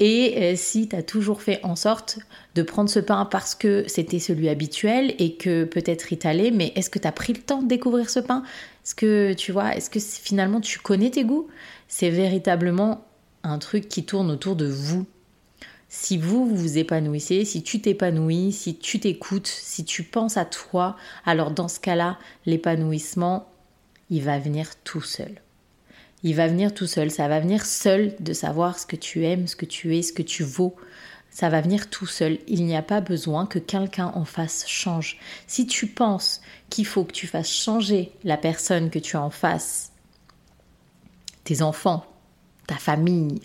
et 0.00 0.34
euh, 0.36 0.56
si 0.56 0.88
tu 0.88 0.96
as 0.96 1.02
toujours 1.02 1.42
fait 1.42 1.60
en 1.62 1.76
sorte 1.76 2.18
de 2.54 2.62
prendre 2.62 2.90
ce 2.90 3.00
pain 3.00 3.24
parce 3.24 3.54
que 3.54 3.84
c'était 3.86 4.18
celui 4.18 4.48
habituel 4.48 5.14
et 5.18 5.34
que 5.34 5.64
peut-être 5.64 6.12
il 6.12 6.18
t'allait, 6.18 6.50
mais 6.50 6.72
est-ce 6.76 6.90
que 6.90 6.98
tu 6.98 7.08
as 7.08 7.12
pris 7.12 7.32
le 7.32 7.40
temps 7.40 7.62
de 7.62 7.68
découvrir 7.68 8.10
ce 8.10 8.20
pain? 8.20 8.42
Est-ce 8.84 8.94
que 8.94 9.32
tu 9.32 9.52
vois, 9.52 9.76
est-ce 9.76 9.90
que 9.90 10.00
finalement 10.00 10.60
tu 10.60 10.78
connais 10.78 11.10
tes 11.10 11.24
goûts? 11.24 11.48
C'est 11.88 12.10
véritablement 12.10 13.04
un 13.42 13.58
truc 13.58 13.88
qui 13.88 14.04
tourne 14.04 14.30
autour 14.30 14.56
de 14.56 14.66
vous 14.66 15.06
si 15.94 16.16
vous, 16.16 16.46
vous 16.46 16.78
épanouissez, 16.78 17.44
si 17.44 17.62
tu 17.62 17.82
t'épanouis, 17.82 18.50
si 18.52 18.76
tu 18.78 18.98
t'écoutes, 18.98 19.46
si 19.46 19.84
tu 19.84 20.02
penses 20.02 20.38
à 20.38 20.46
toi, 20.46 20.96
alors 21.26 21.50
dans 21.50 21.68
ce 21.68 21.78
cas-là, 21.80 22.18
l'épanouissement, 22.46 23.46
il 24.08 24.22
va 24.22 24.38
venir 24.38 24.70
tout 24.84 25.02
seul. 25.02 25.42
Il 26.22 26.34
va 26.34 26.46
venir 26.46 26.72
tout 26.72 26.86
seul, 26.86 27.10
ça 27.10 27.28
va 27.28 27.40
venir 27.40 27.66
seul 27.66 28.16
de 28.20 28.32
savoir 28.32 28.78
ce 28.78 28.86
que 28.86 28.96
tu 28.96 29.26
aimes, 29.26 29.46
ce 29.46 29.54
que 29.54 29.66
tu 29.66 29.94
es, 29.94 30.00
ce 30.00 30.14
que 30.14 30.22
tu 30.22 30.44
vaux. 30.44 30.74
Ça 31.28 31.50
va 31.50 31.60
venir 31.60 31.90
tout 31.90 32.06
seul. 32.06 32.38
Il 32.48 32.64
n'y 32.64 32.74
a 32.74 32.82
pas 32.82 33.02
besoin 33.02 33.44
que 33.44 33.58
quelqu'un 33.58 34.12
en 34.14 34.24
face 34.24 34.66
change. 34.66 35.18
Si 35.46 35.66
tu 35.66 35.86
penses 35.88 36.40
qu'il 36.70 36.86
faut 36.86 37.04
que 37.04 37.12
tu 37.12 37.26
fasses 37.26 37.52
changer 37.52 38.12
la 38.24 38.38
personne 38.38 38.88
que 38.88 38.98
tu 38.98 39.18
as 39.18 39.22
en 39.22 39.30
face, 39.30 39.92
tes 41.44 41.60
enfants, 41.60 42.06
ta 42.66 42.76
famille, 42.76 43.42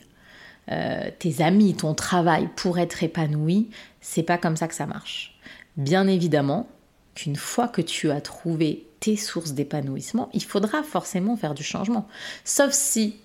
euh, 0.72 1.10
tes 1.18 1.42
amis, 1.42 1.76
ton 1.76 1.94
travail 1.94 2.50
pour 2.56 2.80
être 2.80 3.04
épanoui, 3.04 3.70
c'est 4.02 4.24
pas 4.24 4.38
comme 4.38 4.58
ça 4.58 4.68
que 4.68 4.76
ça 4.76 4.86
marche. 4.86 5.38
Bien 5.78 6.08
évidemment 6.08 6.68
qu'une 7.16 7.36
fois 7.36 7.68
que 7.68 7.82
tu 7.82 8.12
as 8.12 8.22
trouvé 8.22 8.86
tes 9.00 9.16
sources 9.16 9.54
d'épanouissement, 9.54 10.30
il 10.34 10.44
faudra 10.44 10.84
forcément 10.84 11.36
faire 11.38 11.54
du 11.54 11.64
changement. 11.64 12.08
Sauf 12.44 12.72
si 12.74 13.16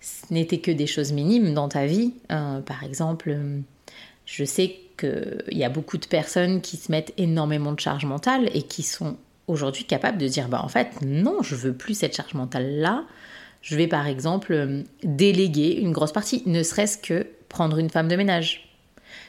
ce 0.00 0.32
n'était 0.32 0.58
que 0.58 0.70
des 0.70 0.86
choses 0.86 1.12
minimes 1.12 1.52
dans 1.54 1.68
ta 1.68 1.86
vie. 1.86 2.14
Euh, 2.30 2.60
par 2.60 2.84
exemple, 2.84 3.36
je 4.24 4.44
sais 4.44 4.76
qu'il 4.98 5.42
y 5.50 5.64
a 5.64 5.68
beaucoup 5.68 5.98
de 5.98 6.06
personnes 6.06 6.60
qui 6.60 6.76
se 6.76 6.90
mettent 6.92 7.12
énormément 7.16 7.72
de 7.72 7.80
charge 7.80 8.04
mentale 8.04 8.48
et 8.54 8.62
qui 8.62 8.82
sont 8.82 9.16
aujourd'hui 9.46 9.84
capables 9.84 10.18
de 10.18 10.28
dire 10.28 10.48
bah 10.48 10.60
en 10.62 10.68
fait 10.68 10.88
non, 11.02 11.42
je 11.42 11.54
veux 11.54 11.72
plus 11.72 11.94
cette 11.94 12.16
charge 12.16 12.34
mentale 12.34 12.78
là 12.78 13.04
je 13.66 13.74
vais 13.74 13.88
par 13.88 14.06
exemple 14.06 14.52
euh, 14.52 14.82
déléguer 15.02 15.72
une 15.72 15.90
grosse 15.90 16.12
partie, 16.12 16.40
ne 16.46 16.62
serait-ce 16.62 16.96
que 16.96 17.26
prendre 17.48 17.78
une 17.78 17.90
femme 17.90 18.06
de 18.06 18.14
ménage. 18.14 18.78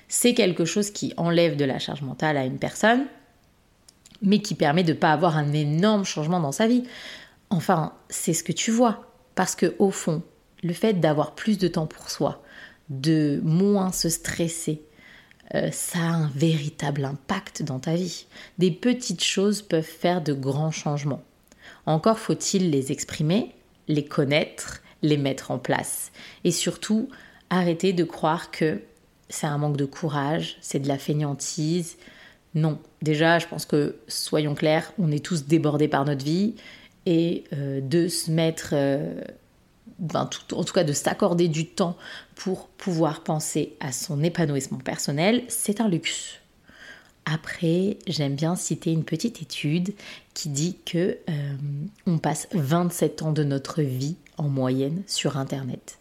C'est 0.09 0.35
quelque 0.35 0.63
chose 0.63 0.91
qui 0.91 1.11
enlève 1.17 1.55
de 1.55 1.65
la 1.65 1.79
charge 1.79 2.03
mentale 2.03 2.37
à 2.37 2.45
une 2.45 2.59
personne, 2.59 3.07
mais 4.21 4.39
qui 4.39 4.53
permet 4.53 4.83
de 4.83 4.93
ne 4.93 4.97
pas 4.97 5.11
avoir 5.11 5.37
un 5.37 5.53
énorme 5.53 6.05
changement 6.05 6.39
dans 6.39 6.51
sa 6.51 6.67
vie. 6.67 6.83
Enfin, 7.49 7.93
c'est 8.09 8.33
ce 8.33 8.43
que 8.43 8.51
tu 8.51 8.69
vois. 8.69 9.11
Parce 9.33 9.55
que 9.55 9.75
au 9.79 9.89
fond, 9.89 10.21
le 10.61 10.73
fait 10.73 10.93
d'avoir 10.93 11.33
plus 11.33 11.57
de 11.57 11.67
temps 11.67 11.87
pour 11.87 12.11
soi, 12.11 12.43
de 12.89 13.41
moins 13.43 13.91
se 13.91 14.07
stresser, 14.07 14.83
euh, 15.55 15.71
ça 15.71 15.97
a 15.97 16.13
un 16.13 16.27
véritable 16.35 17.05
impact 17.05 17.63
dans 17.63 17.79
ta 17.79 17.95
vie. 17.95 18.27
Des 18.59 18.69
petites 18.69 19.23
choses 19.23 19.63
peuvent 19.63 19.83
faire 19.83 20.21
de 20.21 20.33
grands 20.33 20.71
changements. 20.71 21.23
Encore 21.87 22.19
faut-il 22.19 22.69
les 22.69 22.91
exprimer, 22.91 23.55
les 23.87 24.05
connaître, 24.05 24.81
les 25.01 25.17
mettre 25.17 25.51
en 25.51 25.59
place. 25.59 26.11
Et 26.43 26.51
surtout, 26.51 27.09
arrêter 27.49 27.93
de 27.93 28.03
croire 28.03 28.51
que 28.51 28.81
c'est 29.29 29.47
un 29.47 29.57
manque 29.57 29.77
de 29.77 29.85
courage, 29.85 30.57
c'est 30.61 30.79
de 30.79 30.87
la 30.87 30.97
fainéantise. 30.97 31.97
Non, 32.55 32.79
déjà, 33.01 33.39
je 33.39 33.47
pense 33.47 33.65
que, 33.65 33.97
soyons 34.07 34.55
clairs, 34.55 34.93
on 34.97 35.11
est 35.11 35.23
tous 35.23 35.45
débordés 35.45 35.87
par 35.87 36.05
notre 36.05 36.23
vie 36.23 36.55
et 37.05 37.43
euh, 37.53 37.81
de 37.81 38.07
se 38.07 38.31
mettre, 38.31 38.69
euh, 38.73 39.21
ben, 39.99 40.29
en 40.51 40.63
tout 40.63 40.73
cas 40.73 40.83
de 40.83 40.93
s'accorder 40.93 41.47
du 41.47 41.67
temps 41.67 41.97
pour 42.35 42.67
pouvoir 42.67 43.23
penser 43.23 43.75
à 43.79 43.91
son 43.91 44.23
épanouissement 44.23 44.79
personnel, 44.79 45.43
c'est 45.47 45.81
un 45.81 45.87
luxe. 45.87 46.39
Après, 47.29 47.97
j'aime 48.07 48.35
bien 48.35 48.55
citer 48.55 48.93
une 48.93 49.03
petite 49.03 49.41
étude 49.41 49.93
qui 50.33 50.47
dit 50.47 50.77
que 50.85 51.17
euh, 51.29 51.55
on 52.05 52.19
passe 52.19 52.47
27 52.53 53.21
ans 53.21 53.33
de 53.33 53.43
notre 53.43 53.81
vie 53.81 54.15
en 54.37 54.47
moyenne 54.47 55.03
sur 55.07 55.35
Internet. 55.35 55.99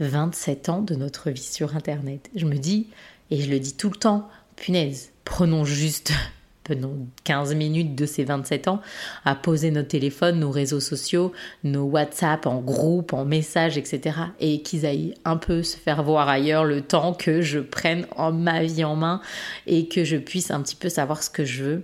27 0.00 0.70
ans 0.70 0.80
de 0.80 0.94
notre 0.94 1.28
vie 1.28 1.42
sur 1.42 1.76
Internet. 1.76 2.30
Je 2.34 2.46
me 2.46 2.56
dis, 2.56 2.86
et 3.30 3.42
je 3.42 3.50
le 3.50 3.60
dis 3.60 3.74
tout 3.74 3.90
le 3.90 3.98
temps, 3.98 4.30
punaise, 4.56 5.10
prenons 5.26 5.66
juste 5.66 6.14
15 7.24 7.54
minutes 7.54 7.94
de 7.94 8.06
ces 8.06 8.24
27 8.24 8.68
ans 8.68 8.80
à 9.24 9.34
poser 9.34 9.70
nos 9.70 9.82
téléphones, 9.82 10.40
nos 10.40 10.50
réseaux 10.50 10.80
sociaux, 10.80 11.32
nos 11.64 11.84
WhatsApp 11.84 12.46
en 12.46 12.60
groupe, 12.60 13.12
en 13.12 13.24
message, 13.24 13.78
etc. 13.78 14.16
Et 14.40 14.62
qu'ils 14.62 14.86
aillent 14.86 15.14
un 15.24 15.36
peu 15.36 15.62
se 15.62 15.76
faire 15.76 16.02
voir 16.02 16.28
ailleurs 16.28 16.64
le 16.64 16.80
temps 16.80 17.14
que 17.14 17.40
je 17.40 17.58
prenne 17.58 18.06
en 18.16 18.32
ma 18.32 18.62
vie 18.62 18.84
en 18.84 18.96
main 18.96 19.20
et 19.66 19.88
que 19.88 20.04
je 20.04 20.16
puisse 20.16 20.50
un 20.50 20.62
petit 20.62 20.76
peu 20.76 20.88
savoir 20.88 21.22
ce 21.22 21.30
que 21.30 21.44
je 21.44 21.64
veux. 21.64 21.82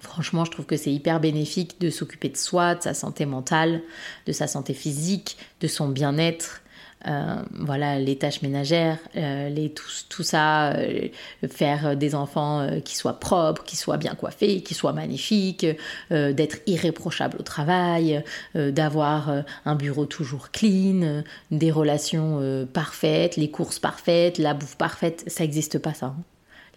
Franchement, 0.00 0.44
je 0.44 0.50
trouve 0.50 0.66
que 0.66 0.76
c'est 0.76 0.92
hyper 0.92 1.20
bénéfique 1.20 1.80
de 1.80 1.90
s'occuper 1.90 2.28
de 2.28 2.36
soi, 2.36 2.74
de 2.74 2.82
sa 2.82 2.94
santé 2.94 3.26
mentale, 3.26 3.82
de 4.26 4.32
sa 4.32 4.46
santé 4.46 4.74
physique, 4.74 5.36
de 5.60 5.66
son 5.66 5.88
bien-être. 5.88 6.62
Euh, 7.06 7.36
voilà, 7.52 8.00
les 8.00 8.16
tâches 8.16 8.42
ménagères, 8.42 8.98
euh, 9.16 9.48
les, 9.48 9.70
tout, 9.70 10.22
ça, 10.22 10.72
euh, 10.72 11.08
faire 11.48 11.96
des 11.96 12.14
enfants 12.14 12.66
qui 12.84 12.96
soient 12.96 13.20
propres, 13.20 13.62
qui 13.62 13.76
soient 13.76 13.96
bien 13.96 14.14
coiffés, 14.14 14.62
qui 14.62 14.74
soient 14.74 14.92
magnifiques, 14.92 15.66
d'être 16.10 16.58
irréprochable 16.66 17.36
au 17.38 17.42
travail, 17.42 18.22
d'avoir 18.54 19.44
un 19.64 19.74
bureau 19.74 20.06
toujours 20.06 20.50
clean, 20.50 21.22
des 21.50 21.70
relations 21.70 22.66
parfaites, 22.72 23.36
les 23.36 23.50
courses 23.50 23.78
parfaites, 23.78 24.38
la 24.38 24.54
bouffe 24.54 24.76
parfaite, 24.76 25.24
ça 25.26 25.44
n'existe 25.44 25.78
pas 25.78 25.94
ça. 25.94 26.06
Hein. 26.06 26.16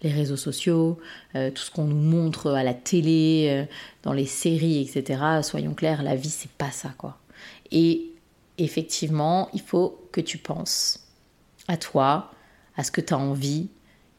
Les 0.02 0.10
réseaux 0.10 0.36
sociaux, 0.36 0.98
tout 1.34 1.62
ce 1.62 1.70
qu'on 1.70 1.84
nous 1.84 1.96
montre 1.96 2.50
à 2.52 2.62
la 2.62 2.74
télé, 2.74 3.66
dans 4.02 4.12
les 4.12 4.26
séries, 4.26 4.80
etc. 4.80 5.20
Soyons 5.42 5.74
clairs, 5.74 6.02
la 6.02 6.14
vie 6.14 6.30
c'est 6.30 6.50
pas 6.50 6.70
ça 6.70 6.90
quoi. 6.96 7.18
Et 7.70 8.09
effectivement, 8.64 9.48
il 9.52 9.60
faut 9.60 10.08
que 10.12 10.20
tu 10.20 10.38
penses 10.38 11.06
à 11.68 11.76
toi, 11.76 12.32
à 12.76 12.84
ce 12.84 12.90
que 12.90 13.00
tu 13.00 13.14
as 13.14 13.18
envie 13.18 13.68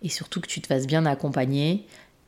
et 0.02 0.10
surtout 0.10 0.42
que 0.42 0.48
tu 0.48 0.62
te 0.62 0.68
fasses 0.68 0.88
bien 0.88 1.06
accompagner. 1.06 1.86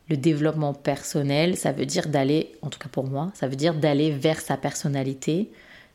Le 0.09 0.17
développement 0.17 0.73
personnel, 0.73 1.55
ça 1.55 1.71
veut 1.71 1.85
dire 1.85 2.07
d'aller, 2.07 2.51
en 2.61 2.69
tout 2.69 2.79
cas 2.79 2.89
pour 2.89 3.05
moi, 3.05 3.31
ça 3.33 3.47
veut 3.47 3.55
dire 3.55 3.73
d'aller 3.73 4.11
vers 4.11 4.41
sa 4.41 4.57
personnalité, 4.57 5.49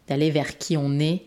d'aller 0.09 0.31
vers 0.31 0.57
qui 0.57 0.77
on 0.77 0.99
est, 0.99 1.27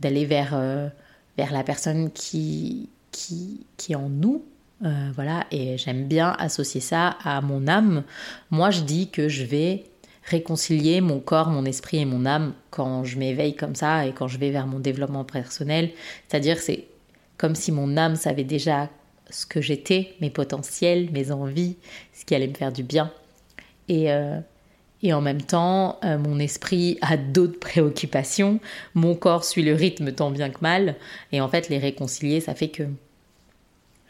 d'aller 0.00 0.24
vers, 0.24 0.54
euh, 0.54 0.88
vers 1.36 1.52
la 1.52 1.62
personne 1.62 2.10
qui, 2.10 2.88
qui, 3.10 3.66
qui 3.76 3.92
est 3.92 3.96
en 3.96 4.08
nous. 4.08 4.44
Euh, 4.84 5.10
voilà, 5.14 5.46
et 5.52 5.78
j'aime 5.78 6.08
bien 6.08 6.34
associer 6.38 6.80
ça 6.80 7.16
à 7.22 7.40
mon 7.40 7.68
âme. 7.68 8.02
Moi, 8.50 8.70
je 8.70 8.80
dis 8.80 9.10
que 9.10 9.28
je 9.28 9.44
vais 9.44 9.84
réconcilier 10.24 11.00
mon 11.00 11.20
corps, 11.20 11.50
mon 11.50 11.64
esprit 11.64 11.98
et 11.98 12.04
mon 12.04 12.26
âme 12.26 12.54
quand 12.70 13.04
je 13.04 13.18
m'éveille 13.18 13.56
comme 13.56 13.74
ça 13.74 14.06
et 14.06 14.12
quand 14.12 14.28
je 14.28 14.38
vais 14.38 14.50
vers 14.50 14.66
mon 14.66 14.78
développement 14.78 15.24
personnel. 15.24 15.90
C'est-à-dire 16.28 16.58
c'est 16.58 16.86
comme 17.38 17.54
si 17.54 17.72
mon 17.72 17.96
âme 17.96 18.16
savait 18.16 18.44
déjà 18.44 18.88
ce 19.30 19.46
que 19.46 19.60
j'étais, 19.60 20.14
mes 20.20 20.30
potentiels, 20.30 21.10
mes 21.10 21.32
envies, 21.32 21.76
ce 22.12 22.24
qui 22.24 22.34
allait 22.34 22.48
me 22.48 22.54
faire 22.54 22.72
du 22.72 22.82
bien. 22.82 23.10
Et, 23.88 24.12
euh, 24.12 24.38
et 25.02 25.12
en 25.12 25.20
même 25.20 25.42
temps, 25.42 25.98
euh, 26.04 26.18
mon 26.18 26.38
esprit 26.38 26.98
a 27.00 27.16
d'autres 27.16 27.58
préoccupations, 27.58 28.60
mon 28.94 29.14
corps 29.14 29.44
suit 29.44 29.62
le 29.62 29.74
rythme 29.74 30.12
tant 30.12 30.30
bien 30.30 30.50
que 30.50 30.60
mal. 30.60 30.96
Et 31.32 31.40
en 31.40 31.48
fait, 31.48 31.68
les 31.68 31.78
réconcilier, 31.78 32.40
ça 32.40 32.54
fait 32.54 32.68
que 32.68 32.84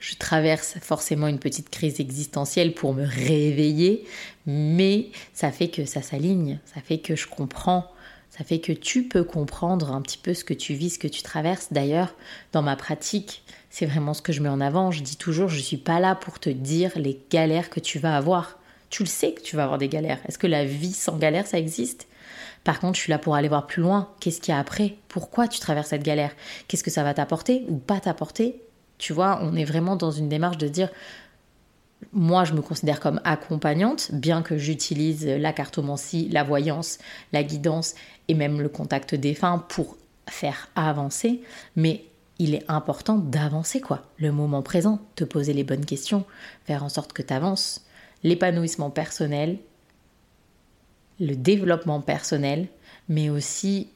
je 0.03 0.17
traverse 0.17 0.75
forcément 0.81 1.29
une 1.29 1.39
petite 1.39 1.71
crise 1.71 2.01
existentielle 2.01 2.75
pour 2.75 2.93
me 2.93 3.07
réveiller, 3.07 4.05
mais 4.47 5.11
ça 5.33 5.53
fait 5.53 5.69
que 5.69 5.85
ça 5.85 6.03
s'aligne, 6.03 6.59
ça 6.67 6.81
fait 6.81 6.99
que 6.99 7.15
je 7.15 7.29
comprends 7.29 7.89
Ça 8.37 8.45
fait 8.45 8.61
que 8.61 8.73
tu 8.73 9.03
peux 9.03 9.25
comprendre 9.25 9.93
un 9.93 10.01
petit 10.01 10.17
peu 10.17 10.33
ce 10.33 10.43
que 10.43 10.55
tu 10.55 10.73
vis, 10.73 10.95
ce 10.95 10.99
que 10.99 11.07
tu 11.07 11.23
traverses. 11.23 11.69
D'ailleurs, 11.71 12.15
dans 12.53 12.63
ma 12.63 12.77
pratique, 12.77 13.43
c'est 13.69 13.85
vraiment 13.85 14.15
ce 14.15 14.23
que 14.23 14.33
je 14.33 14.41
mets 14.41 14.49
en 14.49 14.63
avant. 14.63 14.91
Je 14.91 15.03
dis 15.03 15.17
toujours, 15.17 15.49
je 15.49 15.59
ne 15.59 15.63
suis 15.63 15.77
pas 15.77 16.01
là 16.01 16.15
pour 16.15 16.41
te 16.41 16.49
dire 16.49 16.93
les 16.97 17.21
galères 17.31 17.69
que 17.69 17.79
tu 17.79 17.99
vas 17.99 18.17
avoir. 18.17 18.59
Tu 18.89 19.03
le 19.03 19.09
sais 19.09 19.35
que 19.35 19.43
tu 19.43 19.55
vas 19.55 19.65
avoir 19.65 19.77
des 19.77 19.89
galères. 19.89 20.19
Est-ce 20.27 20.39
que 20.39 20.47
la 20.47 20.65
vie 20.65 20.95
sans 20.95 21.19
galère, 21.19 21.47
ça 21.47 21.59
existe? 21.59 22.09
Par 22.65 22.81
contre, 22.81 22.97
je 22.97 23.03
suis 23.03 23.11
là 23.11 23.19
pour 23.19 23.35
aller 23.35 23.49
voir 23.49 23.67
plus 23.67 23.83
loin. 23.83 24.09
Qu'est-ce 24.19 24.41
qu'il 24.41 24.55
y 24.55 24.57
a 24.57 24.61
après? 24.61 24.97
Pourquoi 25.09 25.47
tu 25.47 25.61
traverses 25.61 25.89
cette 25.89 26.03
galère? 26.03 26.35
Qu'est-ce 26.69 26.85
que 26.85 26.91
ça 26.91 27.05
va 27.05 27.13
t'apporter 27.13 27.67
ou 27.69 27.77
pas 27.77 28.01
t'apporter? 28.01 28.63
Tu 29.03 29.13
vois, 29.13 29.41
on 29.43 29.57
est 29.57 29.65
vraiment 29.65 29.97
dans 29.97 30.13
une 30.13 30.29
démarche 30.29 30.59
de 30.59 30.69
dire, 30.69 30.89
moi, 32.13 32.45
je 32.45 32.53
me 32.53 32.63
considère 32.63 33.01
comme 33.01 33.21
accompagnante, 33.25 34.11
bien 34.13 34.43
que 34.43 34.57
j'utilise 34.57 35.27
la 35.27 35.53
cartomancie, 35.53 36.29
la 36.29 36.45
voyance, 36.45 36.99
la 37.33 37.43
guidance 37.43 37.97
et 38.29 38.35
même 38.35 38.61
le 38.61 38.69
contact 38.69 39.17
défunt 39.17 39.59
pour 39.69 39.97
faire 40.29 40.69
avancer. 40.77 41.43
Mais 41.75 42.05
il 42.39 42.55
est 42.55 42.65
important 42.69 43.19
d'avancer, 43.19 43.81
quoi. 43.81 44.03
Le 44.19 44.31
moment 44.31 44.63
présent, 44.63 45.01
te 45.17 45.25
poser 45.25 45.53
les 45.53 45.65
bonnes 45.65 45.85
questions, 45.85 46.25
faire 46.65 46.85
en 46.85 46.89
sorte 46.89 47.13
que 47.13 47.23
tu 47.23 47.35
avances. 47.35 47.85
L'épanouissement 48.23 48.91
personnel, 48.91 49.59
le 51.19 51.35
développement 51.35 52.01
personnel, 52.01 52.69
mais 53.09 53.31
aussi 53.31 53.89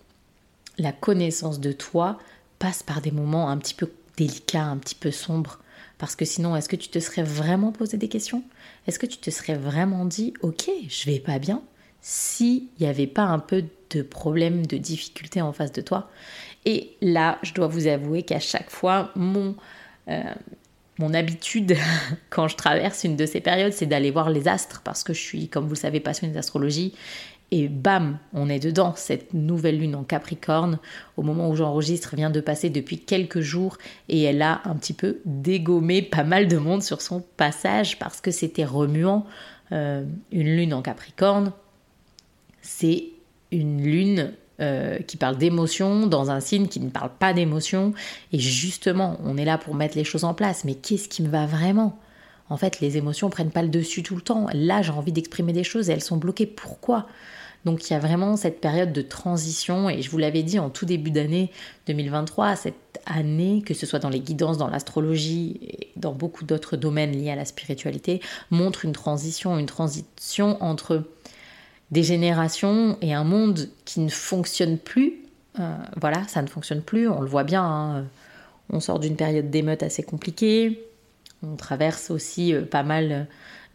la 0.78 0.90
connaissance 0.90 1.60
de 1.60 1.70
toi 1.70 2.18
passe 2.58 2.82
par 2.82 3.00
des 3.00 3.12
moments 3.12 3.50
un 3.50 3.58
petit 3.58 3.74
peu 3.74 3.88
délicats, 4.16 4.64
un 4.64 4.76
petit 4.78 4.94
peu 4.94 5.10
sombres 5.10 5.60
parce 5.98 6.14
que 6.14 6.24
sinon, 6.24 6.56
est-ce 6.56 6.68
que 6.68 6.76
tu 6.76 6.88
te 6.88 6.98
serais 6.98 7.22
vraiment 7.22 7.72
posé 7.72 7.96
des 7.96 8.08
questions? 8.08 8.42
Est-ce 8.86 8.98
que 8.98 9.06
tu 9.06 9.18
te 9.18 9.30
serais 9.30 9.54
vraiment 9.54 10.04
dit, 10.04 10.34
ok, 10.42 10.68
je 10.88 11.10
vais 11.10 11.20
pas 11.20 11.38
bien 11.38 11.62
s'il 12.02 12.64
n'y 12.78 12.86
avait 12.86 13.06
pas 13.06 13.22
un 13.22 13.38
peu 13.38 13.64
de 13.90 14.02
problème, 14.02 14.66
de 14.66 14.76
difficulté 14.76 15.40
en 15.40 15.52
face 15.52 15.72
de 15.72 15.80
toi? 15.80 16.10
Et 16.66 16.96
là, 17.00 17.38
je 17.42 17.54
dois 17.54 17.66
vous 17.66 17.86
avouer 17.86 18.22
qu'à 18.22 18.40
chaque 18.40 18.70
fois, 18.70 19.10
mon, 19.16 19.56
euh, 20.08 20.22
mon 20.98 21.14
habitude 21.14 21.76
quand 22.30 22.48
je 22.48 22.56
traverse 22.56 23.04
une 23.04 23.16
de 23.16 23.24
ces 23.24 23.40
périodes, 23.40 23.72
c'est 23.72 23.86
d'aller 23.86 24.10
voir 24.10 24.28
les 24.28 24.48
astres 24.48 24.82
parce 24.84 25.02
que 25.02 25.14
je 25.14 25.20
suis, 25.20 25.48
comme 25.48 25.64
vous 25.64 25.74
le 25.74 25.80
savez, 25.80 26.00
passionnée 26.00 26.34
d'astrologie 26.34 26.94
et 27.50 27.68
bam, 27.68 28.18
on 28.32 28.48
est 28.48 28.58
dedans. 28.58 28.94
Cette 28.96 29.32
nouvelle 29.32 29.78
lune 29.78 29.94
en 29.94 30.02
Capricorne, 30.02 30.78
au 31.16 31.22
moment 31.22 31.48
où 31.48 31.54
j'enregistre, 31.54 32.16
vient 32.16 32.30
de 32.30 32.40
passer 32.40 32.70
depuis 32.70 32.98
quelques 32.98 33.40
jours 33.40 33.78
et 34.08 34.22
elle 34.22 34.42
a 34.42 34.62
un 34.64 34.74
petit 34.74 34.92
peu 34.92 35.18
dégommé 35.24 36.02
pas 36.02 36.24
mal 36.24 36.48
de 36.48 36.56
monde 36.56 36.82
sur 36.82 37.00
son 37.00 37.22
passage 37.36 37.98
parce 37.98 38.20
que 38.20 38.30
c'était 38.30 38.64
remuant. 38.64 39.26
Euh, 39.72 40.04
une 40.32 40.56
lune 40.56 40.74
en 40.74 40.82
Capricorne, 40.82 41.52
c'est 42.62 43.04
une 43.52 43.80
lune 43.80 44.32
euh, 44.60 44.98
qui 45.00 45.16
parle 45.16 45.36
d'émotion 45.36 46.06
dans 46.06 46.30
un 46.30 46.40
signe 46.40 46.66
qui 46.66 46.80
ne 46.80 46.90
parle 46.90 47.10
pas 47.16 47.32
d'émotion. 47.32 47.92
Et 48.32 48.40
justement, 48.40 49.20
on 49.22 49.36
est 49.36 49.44
là 49.44 49.58
pour 49.58 49.74
mettre 49.74 49.96
les 49.96 50.04
choses 50.04 50.24
en 50.24 50.34
place. 50.34 50.64
Mais 50.64 50.74
qu'est-ce 50.74 51.08
qui 51.08 51.22
me 51.22 51.28
va 51.28 51.46
vraiment? 51.46 51.98
En 52.48 52.56
fait, 52.56 52.80
les 52.80 52.96
émotions 52.96 53.30
prennent 53.30 53.50
pas 53.50 53.62
le 53.62 53.68
dessus 53.68 54.02
tout 54.02 54.14
le 54.14 54.22
temps. 54.22 54.46
Là, 54.52 54.82
j'ai 54.82 54.92
envie 54.92 55.12
d'exprimer 55.12 55.52
des 55.52 55.64
choses 55.64 55.90
et 55.90 55.92
elles 55.92 56.02
sont 56.02 56.16
bloquées. 56.16 56.46
Pourquoi? 56.46 57.06
Donc 57.66 57.90
il 57.90 57.92
y 57.92 57.96
a 57.96 57.98
vraiment 57.98 58.36
cette 58.36 58.60
période 58.60 58.92
de 58.92 59.02
transition 59.02 59.90
et 59.90 60.00
je 60.00 60.08
vous 60.08 60.18
l'avais 60.18 60.44
dit 60.44 60.60
en 60.60 60.70
tout 60.70 60.86
début 60.86 61.10
d'année 61.10 61.50
2023, 61.88 62.54
cette 62.54 63.00
année, 63.06 63.64
que 63.66 63.74
ce 63.74 63.86
soit 63.86 63.98
dans 63.98 64.08
les 64.08 64.20
guidances, 64.20 64.56
dans 64.56 64.68
l'astrologie 64.68 65.58
et 65.62 65.88
dans 65.96 66.12
beaucoup 66.12 66.44
d'autres 66.44 66.76
domaines 66.76 67.10
liés 67.10 67.32
à 67.32 67.34
la 67.34 67.44
spiritualité, 67.44 68.20
montre 68.52 68.84
une 68.84 68.92
transition, 68.92 69.58
une 69.58 69.66
transition 69.66 70.62
entre 70.62 71.02
des 71.90 72.04
générations 72.04 72.98
et 73.02 73.12
un 73.12 73.24
monde 73.24 73.68
qui 73.84 73.98
ne 73.98 74.10
fonctionne 74.10 74.78
plus. 74.78 75.14
Euh, 75.58 75.76
voilà, 76.00 76.22
ça 76.28 76.42
ne 76.42 76.46
fonctionne 76.46 76.82
plus, 76.82 77.08
on 77.08 77.20
le 77.20 77.28
voit 77.28 77.44
bien. 77.44 77.64
Hein. 77.64 78.04
On 78.70 78.78
sort 78.78 79.00
d'une 79.00 79.16
période 79.16 79.50
d'émeute 79.50 79.82
assez 79.82 80.04
compliquée. 80.04 80.86
On 81.42 81.56
traverse 81.56 82.10
aussi 82.10 82.54
euh, 82.54 82.62
pas 82.62 82.82
mal 82.82 83.26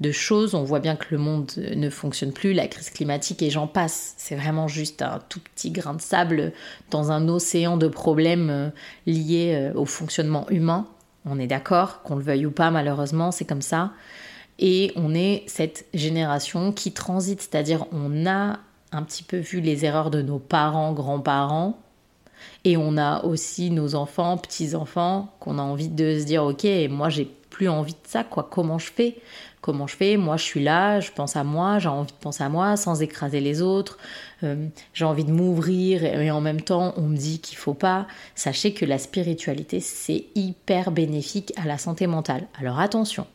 de 0.01 0.11
choses. 0.11 0.55
On 0.55 0.63
voit 0.63 0.79
bien 0.79 0.95
que 0.95 1.05
le 1.11 1.17
monde 1.17 1.51
ne 1.57 1.89
fonctionne 1.89 2.33
plus, 2.33 2.53
la 2.53 2.67
crise 2.67 2.89
climatique 2.89 3.41
et 3.41 3.49
j'en 3.49 3.67
passe. 3.67 4.15
C'est 4.17 4.35
vraiment 4.35 4.67
juste 4.67 5.01
un 5.01 5.19
tout 5.29 5.39
petit 5.39 5.71
grain 5.71 5.93
de 5.93 6.01
sable 6.01 6.51
dans 6.89 7.11
un 7.11 7.29
océan 7.29 7.77
de 7.77 7.87
problèmes 7.87 8.49
euh, 8.49 8.69
liés 9.05 9.53
euh, 9.55 9.79
au 9.79 9.85
fonctionnement 9.85 10.49
humain. 10.49 10.87
On 11.25 11.39
est 11.39 11.47
d'accord, 11.47 12.01
qu'on 12.01 12.15
le 12.15 12.23
veuille 12.23 12.47
ou 12.47 12.51
pas, 12.51 12.71
malheureusement, 12.71 13.31
c'est 13.31 13.45
comme 13.45 13.61
ça. 13.61 13.91
Et 14.57 14.91
on 14.95 15.13
est 15.13 15.43
cette 15.47 15.85
génération 15.93 16.71
qui 16.71 16.91
transite, 16.91 17.41
c'est-à-dire 17.41 17.85
on 17.91 18.25
a 18.25 18.59
un 18.91 19.03
petit 19.03 19.23
peu 19.23 19.37
vu 19.37 19.61
les 19.61 19.85
erreurs 19.85 20.09
de 20.09 20.21
nos 20.21 20.39
parents, 20.39 20.93
grands-parents, 20.93 21.79
et 22.63 22.75
on 22.75 22.97
a 22.97 23.23
aussi 23.23 23.69
nos 23.69 23.93
enfants, 23.93 24.37
petits-enfants, 24.37 25.33
qu'on 25.39 25.59
a 25.59 25.61
envie 25.61 25.89
de 25.89 26.19
se 26.19 26.25
dire, 26.25 26.43
ok, 26.43 26.67
moi 26.89 27.09
j'ai 27.09 27.31
plus 27.61 27.69
envie 27.69 27.93
de 27.93 28.07
ça, 28.07 28.23
quoi, 28.23 28.49
comment 28.49 28.79
je 28.79 28.91
fais? 28.91 29.17
Comment 29.61 29.85
je 29.85 29.95
fais? 29.95 30.17
Moi, 30.17 30.35
je 30.35 30.43
suis 30.43 30.63
là, 30.63 30.99
je 30.99 31.11
pense 31.11 31.35
à 31.35 31.43
moi, 31.43 31.77
j'ai 31.77 31.89
envie 31.89 32.11
de 32.11 32.17
penser 32.17 32.43
à 32.43 32.49
moi 32.49 32.75
sans 32.75 33.03
écraser 33.03 33.39
les 33.39 33.61
autres. 33.61 33.99
Euh, 34.41 34.65
j'ai 34.95 35.05
envie 35.05 35.25
de 35.25 35.31
m'ouvrir 35.31 36.03
et, 36.03 36.31
en 36.31 36.41
même 36.41 36.61
temps, 36.61 36.95
on 36.97 37.03
me 37.03 37.15
dit 37.15 37.37
qu'il 37.37 37.59
faut 37.59 37.75
pas. 37.75 38.07
Sachez 38.33 38.73
que 38.73 38.83
la 38.83 38.97
spiritualité, 38.97 39.79
c'est 39.79 40.25
hyper 40.33 40.89
bénéfique 40.89 41.53
à 41.55 41.67
la 41.67 41.77
santé 41.77 42.07
mentale. 42.07 42.47
Alors 42.59 42.79
attention, 42.79 43.27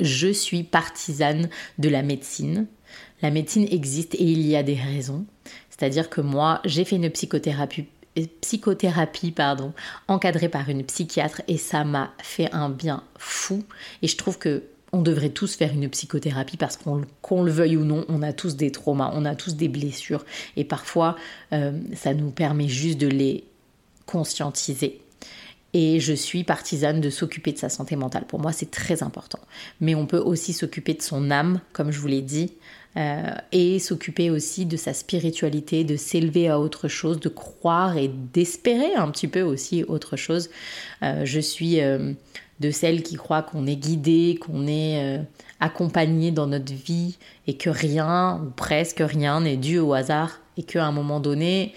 je 0.00 0.26
suis 0.26 0.64
partisane 0.64 1.48
de 1.78 1.88
la 1.88 2.02
médecine. 2.02 2.66
La 3.22 3.30
médecine 3.30 3.68
existe 3.70 4.16
et 4.16 4.24
il 4.24 4.44
y 4.44 4.56
a 4.56 4.64
des 4.64 4.74
raisons. 4.74 5.26
C'est-à-dire 5.70 6.10
que 6.10 6.20
moi, 6.20 6.60
j'ai 6.64 6.84
fait 6.84 6.96
une 6.96 7.10
psychothérapie 7.10 7.86
psychothérapie 8.40 9.32
pardon, 9.32 9.72
encadrée 10.08 10.48
par 10.48 10.68
une 10.68 10.84
psychiatre 10.84 11.42
et 11.48 11.58
ça 11.58 11.84
m'a 11.84 12.12
fait 12.18 12.52
un 12.52 12.70
bien 12.70 13.02
fou 13.18 13.62
et 14.02 14.08
je 14.08 14.16
trouve 14.16 14.38
que 14.38 14.64
on 14.92 15.02
devrait 15.02 15.30
tous 15.30 15.56
faire 15.56 15.72
une 15.72 15.88
psychothérapie 15.90 16.56
parce 16.56 16.78
qu'on 16.78 17.42
le 17.42 17.50
veuille 17.50 17.76
ou 17.76 17.84
non, 17.84 18.04
on 18.08 18.22
a 18.22 18.32
tous 18.32 18.56
des 18.56 18.70
traumas, 18.70 19.10
on 19.14 19.24
a 19.24 19.34
tous 19.34 19.56
des 19.56 19.68
blessures 19.68 20.24
et 20.56 20.64
parfois 20.64 21.16
euh, 21.52 21.78
ça 21.94 22.14
nous 22.14 22.30
permet 22.30 22.68
juste 22.68 22.98
de 22.98 23.08
les 23.08 23.44
conscientiser. 24.06 25.00
Et 25.74 26.00
je 26.00 26.14
suis 26.14 26.44
partisane 26.44 27.02
de 27.02 27.10
s'occuper 27.10 27.52
de 27.52 27.58
sa 27.58 27.68
santé 27.68 27.96
mentale. 27.96 28.24
Pour 28.26 28.40
moi, 28.40 28.52
c'est 28.52 28.70
très 28.70 29.02
important. 29.02 29.40
Mais 29.80 29.94
on 29.94 30.06
peut 30.06 30.18
aussi 30.18 30.54
s'occuper 30.54 30.94
de 30.94 31.02
son 31.02 31.30
âme, 31.30 31.60
comme 31.74 31.90
je 31.90 32.00
vous 32.00 32.06
l'ai 32.06 32.22
dit, 32.22 32.52
euh, 32.96 33.30
et 33.52 33.78
s'occuper 33.78 34.30
aussi 34.30 34.66
de 34.66 34.76
sa 34.76 34.92
spiritualité, 34.92 35.84
de 35.84 35.96
s'élever 35.96 36.48
à 36.48 36.58
autre 36.58 36.88
chose, 36.88 37.20
de 37.20 37.28
croire 37.28 37.96
et 37.96 38.08
d'espérer 38.08 38.94
un 38.94 39.10
petit 39.10 39.28
peu 39.28 39.42
aussi 39.42 39.84
autre 39.84 40.16
chose. 40.16 40.50
Euh, 41.02 41.24
je 41.24 41.40
suis 41.40 41.80
de 42.60 42.70
celles 42.70 43.02
qui 43.02 43.16
croient 43.16 43.42
qu'on 43.42 43.66
est 43.66 43.76
guidé, 43.76 44.38
qu'on 44.40 44.66
est 44.66 45.18
euh, 45.18 45.22
accompagné 45.60 46.30
dans 46.30 46.46
notre 46.46 46.72
vie 46.72 47.18
et 47.46 47.56
que 47.56 47.70
rien 47.70 48.40
ou 48.42 48.50
presque 48.50 49.02
rien 49.04 49.40
n'est 49.40 49.56
dû 49.56 49.78
au 49.78 49.92
hasard 49.92 50.40
et 50.56 50.62
qu'à 50.62 50.86
un 50.86 50.92
moment 50.92 51.20
donné, 51.20 51.74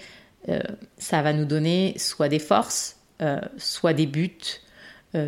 euh, 0.48 0.60
ça 0.96 1.22
va 1.22 1.32
nous 1.32 1.44
donner 1.44 1.94
soit 1.98 2.28
des 2.28 2.38
forces, 2.38 2.96
euh, 3.20 3.40
soit 3.58 3.92
des 3.92 4.06
buts, 4.06 4.60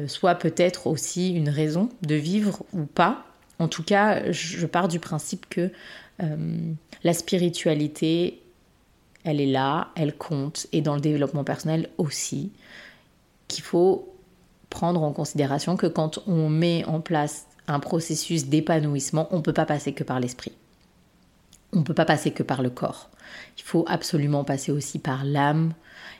soit 0.06 0.36
peut-être 0.36 0.86
aussi 0.86 1.32
une 1.32 1.48
raison 1.48 1.88
de 2.02 2.14
vivre 2.14 2.64
ou 2.72 2.84
pas. 2.84 3.26
En 3.62 3.68
tout 3.68 3.84
cas, 3.84 4.30
je 4.32 4.66
pars 4.66 4.88
du 4.88 4.98
principe 4.98 5.48
que 5.48 5.70
la 6.18 7.14
spiritualité, 7.14 8.42
elle 9.24 9.40
est 9.40 9.46
là, 9.46 9.92
elle 9.94 10.16
compte, 10.16 10.66
et 10.72 10.80
dans 10.80 10.94
le 10.96 11.00
développement 11.00 11.44
personnel 11.44 11.88
aussi, 11.96 12.50
qu'il 13.46 13.62
faut 13.62 14.12
prendre 14.68 15.02
en 15.02 15.12
considération 15.12 15.76
que 15.76 15.86
quand 15.86 16.18
on 16.26 16.48
met 16.48 16.84
en 16.86 17.00
place 17.00 17.46
un 17.68 17.78
processus 17.78 18.46
d'épanouissement, 18.46 19.28
on 19.30 19.36
ne 19.36 19.42
peut 19.42 19.52
pas 19.52 19.66
passer 19.66 19.92
que 19.92 20.02
par 20.02 20.18
l'esprit. 20.18 20.52
On 21.72 21.78
ne 21.78 21.84
peut 21.84 21.94
pas 21.94 22.04
passer 22.04 22.32
que 22.32 22.42
par 22.42 22.62
le 22.62 22.70
corps. 22.70 23.10
Il 23.58 23.62
faut 23.62 23.84
absolument 23.86 24.42
passer 24.44 24.72
aussi 24.72 24.98
par 24.98 25.24
l'âme 25.24 25.72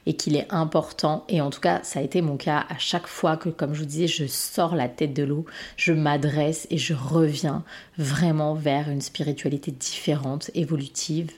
et 0.06 0.14
qu'il 0.14 0.36
est 0.36 0.46
important, 0.50 1.24
et 1.28 1.40
en 1.40 1.50
tout 1.50 1.60
cas 1.60 1.80
ça 1.82 2.00
a 2.00 2.02
été 2.02 2.22
mon 2.22 2.36
cas 2.36 2.64
à 2.68 2.78
chaque 2.78 3.06
fois 3.06 3.36
que, 3.36 3.48
comme 3.48 3.74
je 3.74 3.80
vous 3.80 3.86
disais, 3.86 4.06
je 4.06 4.26
sors 4.26 4.74
la 4.74 4.88
tête 4.88 5.14
de 5.14 5.22
l'eau, 5.22 5.46
je 5.76 5.92
m'adresse 5.92 6.66
et 6.70 6.78
je 6.78 6.94
reviens 6.94 7.64
vraiment 7.98 8.54
vers 8.54 8.88
une 8.88 9.00
spiritualité 9.00 9.70
différente, 9.70 10.50
évolutive, 10.54 11.30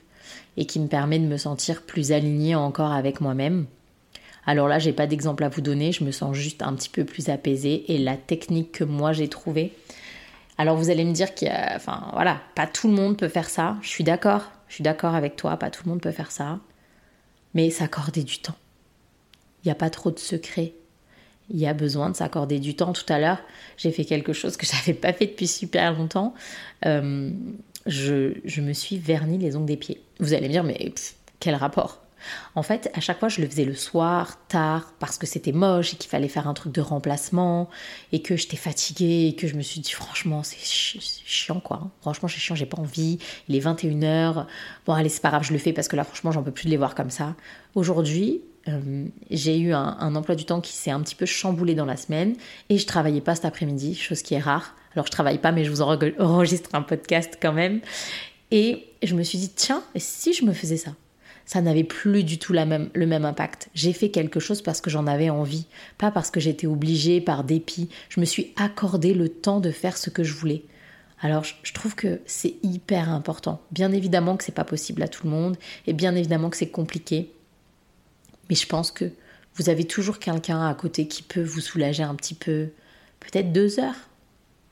et 0.57 0.66
qui 0.66 0.81
me 0.81 0.88
permet 0.88 1.18
de 1.18 1.27
me 1.27 1.37
sentir 1.37 1.83
plus 1.83 2.12
alignée 2.12 2.55
encore 2.55 2.92
avec 2.92 3.20
moi-même 3.20 3.66
alors 4.46 4.68
là, 4.68 4.79
j'ai 4.79 4.92
pas 4.92 5.07
d'exemple 5.07 5.44
à 5.44 5.48
vous 5.48 5.61
donner, 5.61 5.92
je 5.92 6.05
me 6.05 6.11
sens 6.11 6.37
juste 6.37 6.62
un 6.62 6.74
petit 6.74 6.88
peu 6.88 7.05
plus 7.05 7.29
apaisée 7.29 7.92
et 7.92 7.98
la 7.98 8.16
technique 8.16 8.72
que 8.72 8.85
moi 8.85 9.12
j'ai 9.12 9.29
trouvée. 9.29 9.72
Alors 10.59 10.77
vous 10.77 10.90
allez 10.90 11.05
me 11.05 11.12
dire 11.12 11.35
qu'il 11.35 11.48
y 11.48 11.50
a, 11.50 11.72
enfin 11.74 12.11
voilà, 12.12 12.40
pas 12.55 12.66
tout 12.66 12.88
le 12.88 12.94
monde 12.94 13.16
peut 13.16 13.29
faire 13.29 13.48
ça. 13.48 13.77
Je 13.83 13.88
suis 13.88 14.05
d'accord, 14.05 14.50
je 14.68 14.74
suis 14.74 14.85
d'accord 14.85 15.14
avec 15.14 15.37
toi, 15.37 15.57
pas 15.57 15.70
tout 15.70 15.83
le 15.85 15.90
monde 15.90 16.00
peut 16.00 16.12
faire 16.12 16.31
ça, 16.31 16.59
mais 17.54 17.70
s'accorder 17.70 18.22
du 18.22 18.38
temps. 18.38 18.56
Il 19.62 19.68
n'y 19.68 19.72
a 19.72 19.76
pas 19.76 19.90
trop 19.90 20.10
de 20.10 20.18
secrets. 20.18 20.74
Il 21.50 21.58
y 21.58 21.66
a 21.66 21.74
besoin 21.74 22.10
de 22.10 22.16
s'accorder 22.16 22.58
du 22.58 22.74
temps. 22.74 22.92
Tout 22.92 23.10
à 23.10 23.18
l'heure, 23.18 23.40
j'ai 23.76 23.90
fait 23.90 24.04
quelque 24.04 24.32
chose 24.32 24.56
que 24.56 24.66
j'avais 24.70 24.94
pas 24.94 25.12
fait 25.12 25.26
depuis 25.26 25.46
super 25.46 25.96
longtemps. 25.96 26.34
Euh, 26.84 27.30
je, 27.86 28.60
me 28.60 28.72
suis 28.72 28.98
verni 28.98 29.38
les 29.38 29.56
ongles 29.56 29.66
des 29.66 29.76
pieds. 29.76 30.00
Vous 30.20 30.34
allez 30.34 30.48
me 30.48 30.52
dire, 30.52 30.64
mais 30.64 30.92
quel 31.40 31.54
rapport? 31.54 32.03
En 32.54 32.62
fait, 32.62 32.90
à 32.94 33.00
chaque 33.00 33.18
fois, 33.18 33.28
je 33.28 33.40
le 33.40 33.48
faisais 33.48 33.64
le 33.64 33.74
soir, 33.74 34.38
tard, 34.48 34.92
parce 34.98 35.18
que 35.18 35.26
c'était 35.26 35.52
moche 35.52 35.94
et 35.94 35.96
qu'il 35.96 36.10
fallait 36.10 36.28
faire 36.28 36.48
un 36.48 36.54
truc 36.54 36.72
de 36.72 36.80
remplacement 36.80 37.68
et 38.12 38.22
que 38.22 38.37
j'étais 38.37 38.56
fatiguée 38.56 39.28
et 39.28 39.37
que 39.37 39.46
je 39.46 39.54
me 39.54 39.62
suis 39.62 39.80
dit, 39.80 39.92
franchement, 39.92 40.42
c'est 40.42 40.58
chiant 40.60 41.60
quoi. 41.60 41.90
Franchement, 42.00 42.28
c'est 42.28 42.38
chiant, 42.38 42.54
j'ai 42.54 42.66
pas 42.66 42.78
envie. 42.78 43.18
Il 43.48 43.56
est 43.56 43.60
21h. 43.60 44.46
Bon, 44.87 44.92
allez, 44.92 45.08
c'est 45.08 45.22
pas 45.22 45.30
grave, 45.30 45.44
je 45.44 45.52
le 45.52 45.58
fais 45.58 45.72
parce 45.72 45.88
que 45.88 45.96
là, 45.96 46.04
franchement, 46.04 46.32
j'en 46.32 46.42
peux 46.42 46.52
plus 46.52 46.66
de 46.66 46.70
les 46.70 46.76
voir 46.76 46.94
comme 46.94 47.10
ça. 47.10 47.34
Aujourd'hui, 47.74 48.42
euh, 48.68 49.06
j'ai 49.30 49.58
eu 49.58 49.72
un, 49.72 49.96
un, 50.00 50.14
emploi 50.16 50.34
du 50.34 50.44
temps 50.44 50.60
qui 50.60 50.72
s'est 50.72 50.90
un 50.90 51.00
petit 51.00 51.14
peu 51.14 51.26
chamboulé 51.26 51.74
dans 51.74 51.84
la 51.84 51.96
semaine 51.96 52.34
et 52.70 52.78
je 52.78 52.87
travaillais 52.87 53.20
pas 53.20 53.34
cet 53.34 53.44
après-midi, 53.44 53.94
chose 53.94 54.22
qui 54.22 54.34
est 54.34 54.40
rare. 54.40 54.74
Alors 54.94 55.06
je 55.06 55.10
travaille 55.10 55.38
pas, 55.38 55.52
mais 55.52 55.64
je 55.64 55.70
vous 55.70 55.82
enregistre 55.82 56.70
un 56.72 56.82
podcast 56.82 57.38
quand 57.40 57.52
même. 57.52 57.80
Et 58.50 58.87
je 59.02 59.14
me 59.14 59.22
suis 59.22 59.38
dit, 59.38 59.50
tiens, 59.50 59.82
si 59.96 60.32
je 60.32 60.44
me 60.44 60.52
faisais 60.52 60.76
ça? 60.76 60.92
Ça 61.46 61.61
n'avait 61.61 61.85
plus 61.85 62.24
du 62.24 62.38
tout 62.38 62.52
la 62.52 62.66
même, 62.66 62.90
le 62.94 63.07
même 63.07 63.24
impact. 63.24 63.68
J'ai 63.74 63.92
fait 63.92 64.11
quelque 64.11 64.40
chose 64.40 64.62
parce 64.62 64.80
que 64.80 64.90
j'en 64.90 65.07
avais 65.07 65.30
envie, 65.30 65.66
pas 65.98 66.11
parce 66.11 66.30
que 66.30 66.40
j'étais 66.40 66.66
obligée 66.66 67.20
par 67.20 67.44
dépit. 67.44 67.88
Je 68.09 68.20
me 68.20 68.24
suis 68.24 68.52
accordé 68.57 69.14
le 69.14 69.28
temps 69.28 69.61
de 69.61 69.70
faire 69.70 69.96
ce 69.96 70.11
que 70.11 70.24
je 70.24 70.35
voulais. 70.35 70.64
Alors 71.20 71.44
je 71.44 71.72
trouve 71.72 71.94
que 71.94 72.20
c'est 72.26 72.57
hyper 72.62 73.11
important. 73.11 73.61
Bien 73.70 73.92
évidemment 73.92 74.37
que 74.37 74.44
c'est 74.44 74.52
pas 74.52 74.64
possible 74.64 75.02
à 75.02 75.09
tout 75.09 75.24
le 75.24 75.30
monde 75.30 75.57
et 75.87 75.92
bien 75.92 76.14
évidemment 76.14 76.50
que 76.50 76.57
c'est 76.57 76.70
compliqué. 76.70 77.33
Mais 78.48 78.57
je 78.57 78.66
pense 78.66 78.90
que 78.90 79.11
vous 79.54 79.68
avez 79.68 79.85
toujours 79.85 80.18
quelqu'un 80.18 80.66
à 80.66 80.74
côté 80.74 81.09
qui 81.09 81.22
peut 81.22 81.42
vous 81.42 81.61
soulager 81.61 82.02
un 82.02 82.14
petit 82.14 82.35
peu. 82.35 82.68
Peut-être 83.20 83.52
deux 83.52 83.78
heures. 83.78 84.09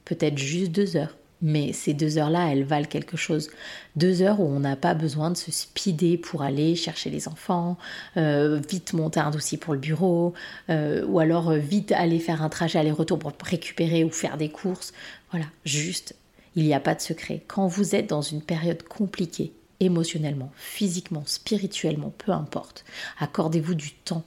Peut-être 0.04 0.36
juste 0.36 0.72
deux 0.72 0.96
heures 0.96 1.16
mais 1.42 1.72
ces 1.72 1.92
deux 1.92 2.18
heures-là, 2.18 2.52
elles 2.52 2.64
valent 2.64 2.86
quelque 2.86 3.16
chose. 3.16 3.50
Deux 3.96 4.22
heures 4.22 4.40
où 4.40 4.44
on 4.44 4.60
n'a 4.60 4.76
pas 4.76 4.94
besoin 4.94 5.30
de 5.30 5.36
se 5.36 5.50
speeder 5.50 6.16
pour 6.16 6.42
aller 6.42 6.76
chercher 6.76 7.10
les 7.10 7.28
enfants, 7.28 7.76
euh, 8.16 8.60
vite 8.68 8.92
monter 8.92 9.20
un 9.20 9.30
dossier 9.30 9.58
pour 9.58 9.74
le 9.74 9.80
bureau, 9.80 10.32
euh, 10.70 11.04
ou 11.06 11.18
alors 11.18 11.50
euh, 11.50 11.58
vite 11.58 11.92
aller 11.92 12.20
faire 12.20 12.42
un 12.42 12.48
trajet 12.48 12.78
aller-retour 12.78 13.18
pour 13.18 13.32
récupérer 13.42 14.04
ou 14.04 14.10
faire 14.10 14.36
des 14.36 14.50
courses. 14.50 14.92
Voilà, 15.32 15.46
juste, 15.64 16.14
il 16.54 16.64
n'y 16.64 16.74
a 16.74 16.80
pas 16.80 16.94
de 16.94 17.00
secret. 17.00 17.42
Quand 17.48 17.66
vous 17.66 17.94
êtes 17.94 18.08
dans 18.08 18.22
une 18.22 18.42
période 18.42 18.82
compliquée, 18.84 19.52
émotionnellement, 19.80 20.52
physiquement, 20.54 21.24
spirituellement, 21.26 22.12
peu 22.18 22.30
importe, 22.30 22.84
accordez-vous 23.18 23.74
du 23.74 23.90
temps 23.90 24.22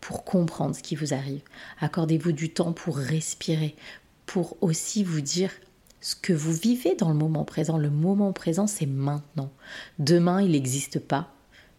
pour 0.00 0.24
comprendre 0.24 0.74
ce 0.74 0.82
qui 0.82 0.96
vous 0.96 1.14
arrive. 1.14 1.42
Accordez-vous 1.80 2.32
du 2.32 2.50
temps 2.50 2.72
pour 2.72 2.96
respirer, 2.96 3.76
pour 4.26 4.56
aussi 4.60 5.04
vous 5.04 5.20
dire 5.20 5.50
ce 6.06 6.14
que 6.14 6.32
vous 6.32 6.52
vivez 6.52 6.94
dans 6.94 7.08
le 7.08 7.16
moment 7.16 7.44
présent. 7.44 7.78
Le 7.78 7.90
moment 7.90 8.32
présent, 8.32 8.68
c'est 8.68 8.86
maintenant. 8.86 9.50
Demain, 9.98 10.40
il 10.40 10.52
n'existe 10.52 11.00
pas. 11.00 11.32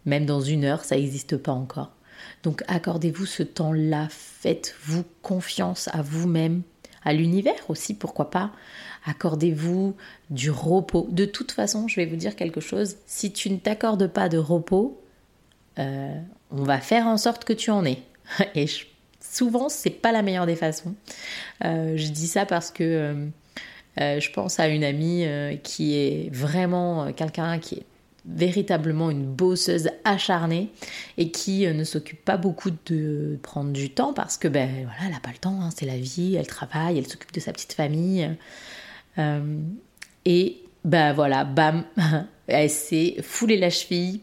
Même 0.04 0.26
dans 0.26 0.42
une 0.42 0.66
heure, 0.66 0.84
ça 0.84 0.98
n'existe 0.98 1.38
pas 1.38 1.54
encore. 1.54 1.94
Donc 2.44 2.62
accordez-vous 2.68 3.26
ce 3.26 3.42
temps-là, 3.42 4.10
faites-vous 4.10 5.06
confiance 5.22 5.88
à 5.94 6.02
vous-même, 6.02 6.64
à 7.06 7.14
l'univers 7.14 7.70
aussi, 7.70 7.94
pourquoi 7.94 8.30
pas. 8.30 8.52
Accordez-vous 9.06 9.96
du 10.30 10.52
repos. 10.52 11.08
De 11.10 11.24
toute 11.24 11.54
façon, 11.54 11.88
je 11.88 11.96
vais 11.96 12.06
vous 12.06 12.18
dire 12.18 12.36
quelque 12.36 12.60
chose, 12.60 12.98
si 13.06 13.32
tu 13.32 13.50
ne 13.50 13.56
t'accordes 13.56 14.08
pas 14.08 14.28
de 14.28 14.38
repos, 14.38 15.02
euh, 15.80 16.20
on 16.52 16.64
va 16.64 16.82
faire 16.82 17.08
en 17.08 17.16
sorte 17.16 17.46
que 17.46 17.54
tu 17.54 17.72
en 17.72 17.86
aies. 17.86 18.04
Et 18.56 18.66
souvent, 19.22 19.70
c'est 19.70 19.90
pas 19.90 20.12
la 20.12 20.22
meilleure 20.22 20.48
des 20.48 20.58
façons. 20.58 20.96
Euh, 21.64 21.96
je 21.96 22.10
dis 22.10 22.28
ça 22.28 22.46
parce 22.46 22.72
que... 22.72 22.84
Euh, 22.84 23.28
euh, 24.00 24.20
je 24.20 24.32
pense 24.32 24.60
à 24.60 24.68
une 24.68 24.84
amie 24.84 25.26
euh, 25.26 25.56
qui 25.56 25.96
est 25.96 26.30
vraiment 26.34 27.06
euh, 27.06 27.12
quelqu'un 27.12 27.60
qui 27.60 27.76
est 27.76 27.86
véritablement 28.26 29.10
une 29.10 29.26
bosseuse 29.26 29.90
acharnée 30.04 30.70
et 31.18 31.32
qui 31.32 31.66
ne 31.66 31.84
s'occupe 31.86 32.24
pas 32.26 32.36
beaucoup 32.36 32.72
de 32.86 33.40
prendre 33.42 33.72
du 33.72 33.90
temps 33.90 34.12
parce 34.12 34.38
que 34.38 34.50
ben 34.50 34.70
voilà 34.84 34.98
elle 35.06 35.12
n'a 35.12 35.22
pas 35.22 35.32
le 35.32 35.38
temps 35.38 35.62
hein, 35.62 35.70
c'est 35.74 35.86
la 35.86 35.98
vie 35.98 36.36
elle 36.36 36.46
travaille 36.46 36.98
elle 36.98 37.08
s'occupe 37.08 37.32
de 37.32 37.40
sa 37.40 37.54
petite 37.54 37.74
famille. 37.74 38.30
Et 40.26 40.62
ben 40.84 41.14
voilà 41.14 41.46
bam 41.46 41.86
elle 42.48 42.70
s'est 42.70 43.16
foulée 43.24 43.58
la 43.58 43.70
cheville. 43.70 44.20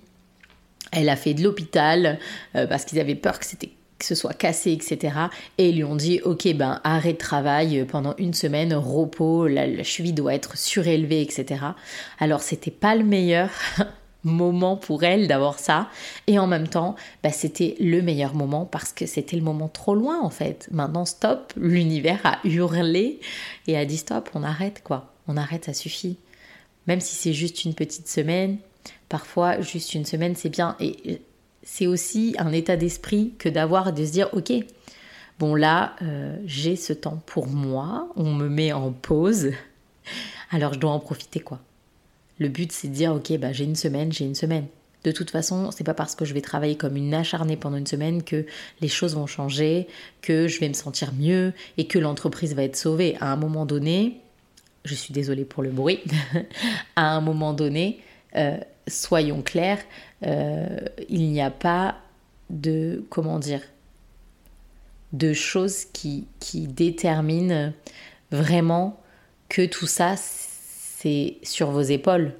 Elle 0.92 1.08
a 1.08 1.16
fait 1.16 1.32
de 1.32 1.42
l'hôpital 1.42 2.18
parce 2.52 2.84
qu'ils 2.84 3.00
avaient 3.00 3.14
peur 3.14 3.38
que 3.38 3.46
c'était 3.46 3.72
que 3.98 4.04
ce 4.04 4.14
soit 4.14 4.35
cassé, 4.35 4.72
etc. 4.72 5.16
Et 5.59 5.70
ils 5.70 5.76
lui 5.76 5.85
ont 5.85 5.96
dit, 5.96 6.20
ok, 6.24 6.52
ben 6.54 6.80
arrêt 6.85 7.12
de 7.12 7.18
travail 7.18 7.85
pendant 7.88 8.14
une 8.18 8.35
semaine, 8.35 8.74
repos, 8.74 9.46
la, 9.46 9.83
cheville 9.83 10.12
doit 10.12 10.35
être 10.35 10.57
surélevée, 10.57 11.22
etc. 11.22 11.64
Alors 12.18 12.42
c'était 12.42 12.70
pas 12.70 12.94
le 12.94 13.04
meilleur 13.04 13.50
moment 14.24 14.76
pour 14.76 15.04
elle 15.04 15.28
d'avoir 15.28 15.59
ça. 15.59 15.88
Et 16.26 16.38
en 16.38 16.46
même 16.46 16.68
temps, 16.68 16.96
ben, 17.22 17.33
c'était 17.33 17.76
le 17.78 18.02
meilleur 18.02 18.35
moment 18.35 18.64
parce 18.64 18.92
que 18.92 19.07
c'était 19.07 19.37
le 19.37 19.42
moment 19.42 19.68
trop 19.68 19.94
loin 19.94 20.20
en 20.20 20.30
fait. 20.30 20.68
Maintenant, 20.72 21.04
stop, 21.04 21.52
l'univers 21.57 22.20
a 22.24 22.38
hurlé 22.44 23.20
et 23.66 23.76
a 23.76 23.85
dit 23.85 23.98
stop, 23.98 24.30
on 24.35 24.42
arrête 24.42 24.83
quoi. 24.83 25.12
On 25.28 25.37
arrête, 25.37 25.66
ça 25.66 25.74
suffit. 25.74 26.18
Même 26.87 27.00
si 27.00 27.14
c'est 27.14 27.33
juste 27.33 27.64
une 27.64 27.74
petite 27.74 28.09
semaine, 28.09 28.59
parfois 29.09 29.61
juste 29.61 29.94
une 29.94 30.04
semaine 30.04 30.35
c'est 30.35 30.50
bien. 30.50 30.76
Et 30.80 31.20
c'est 31.64 31.87
aussi 31.87 32.35
un 32.38 32.53
état 32.53 32.77
d'esprit 32.77 33.33
que 33.38 33.48
d'avoir 33.48 33.92
de 33.92 34.05
se 34.05 34.12
dire 34.12 34.29
ok 34.33 34.53
bon 35.38 35.55
là 35.55 35.96
euh, 36.03 36.37
j'ai 36.46 36.77
ce 36.77 36.92
temps 36.92 37.20
pour 37.27 37.46
moi 37.46 38.09
on 38.16 38.33
me 38.33 38.48
met 38.48 38.72
en 38.72 38.92
pause 38.92 39.50
alors 40.50 40.74
je 40.74 40.79
dois 40.79 40.92
en 40.92 41.00
profiter 41.00 41.40
quoi 41.40 41.61
le 42.38 42.48
but 42.48 42.70
c'est 42.72 42.88
de 42.88 42.94
dire 42.94 43.14
ok 43.14 43.38
bah 43.38 43.53
j'ai 43.53 43.64
une 43.64 43.77
semaine 43.77 44.12
j'ai 44.12 44.24
une 44.24 44.35
semaine 44.35 44.66
de 45.05 45.12
toute 45.12 45.31
façon, 45.31 45.70
c'est 45.70 45.85
pas 45.85 45.92
parce 45.94 46.14
que 46.14 46.24
je 46.24 46.33
vais 46.33 46.40
travailler 46.40 46.77
comme 46.77 46.96
une 46.96 47.12
acharnée 47.12 47.59
pendant 47.59 47.77
une 47.77 47.87
semaine 47.87 48.22
que 48.22 48.46
les 48.81 48.88
choses 48.88 49.14
vont 49.14 49.27
changer, 49.27 49.87
que 50.22 50.48
je 50.48 50.59
vais 50.61 50.68
me 50.68 50.74
sentir 50.74 51.12
mieux 51.12 51.53
et 51.77 51.87
que 51.87 51.98
l'entreprise 51.98 52.55
va 52.55 52.62
être 52.62 52.77
sauvée. 52.77 53.16
À 53.20 53.31
un 53.31 53.37
moment 53.37 53.66
donné, 53.66 54.20
je 54.87 54.94
suis 54.94 55.12
désolée 55.12 55.44
pour 55.44 55.62
le 55.62 55.70
bruit, 55.70 56.00
à 56.96 57.14
un 57.14 57.20
moment 57.20 57.53
donné, 57.53 58.00
euh, 58.37 58.57
soyons 58.88 59.42
clairs, 59.42 59.81
il 60.24 61.30
n'y 61.30 61.42
a 61.42 61.50
pas 61.50 61.96
de, 62.50 63.04
comment 63.10 63.38
dire, 63.38 63.60
de 65.12 65.32
choses 65.32 65.84
qui, 65.87 66.26
qui 66.40 66.66
déterminent 66.66 67.72
vraiment 68.30 69.00
que 69.48 69.64
tout 69.66 69.87
ça, 69.87 70.14
c'est 70.16 71.37
sur 71.42 71.70
vos 71.70 71.82
épaules. 71.82 72.32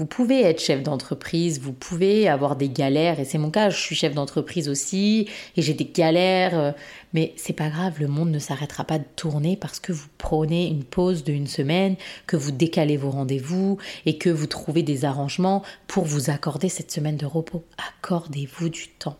Vous 0.00 0.06
pouvez 0.06 0.40
être 0.40 0.62
chef 0.62 0.82
d'entreprise, 0.82 1.60
vous 1.60 1.74
pouvez 1.74 2.26
avoir 2.26 2.56
des 2.56 2.70
galères, 2.70 3.20
et 3.20 3.26
c'est 3.26 3.36
mon 3.36 3.50
cas, 3.50 3.68
je 3.68 3.78
suis 3.78 3.94
chef 3.94 4.14
d'entreprise 4.14 4.66
aussi, 4.70 5.28
et 5.58 5.60
j'ai 5.60 5.74
des 5.74 5.84
galères, 5.84 6.58
euh, 6.58 6.72
mais 7.12 7.34
c'est 7.36 7.52
pas 7.52 7.68
grave, 7.68 8.00
le 8.00 8.08
monde 8.08 8.30
ne 8.30 8.38
s'arrêtera 8.38 8.84
pas 8.84 8.98
de 8.98 9.04
tourner 9.14 9.58
parce 9.58 9.78
que 9.78 9.92
vous 9.92 10.08
prenez 10.16 10.68
une 10.68 10.84
pause 10.84 11.22
d'une 11.22 11.46
semaine, 11.46 11.96
que 12.26 12.38
vous 12.38 12.50
décalez 12.50 12.96
vos 12.96 13.10
rendez-vous, 13.10 13.76
et 14.06 14.16
que 14.16 14.30
vous 14.30 14.46
trouvez 14.46 14.82
des 14.82 15.04
arrangements 15.04 15.62
pour 15.86 16.06
vous 16.06 16.30
accorder 16.30 16.70
cette 16.70 16.90
semaine 16.90 17.18
de 17.18 17.26
repos. 17.26 17.62
Accordez-vous 17.98 18.70
du 18.70 18.88
temps. 18.88 19.18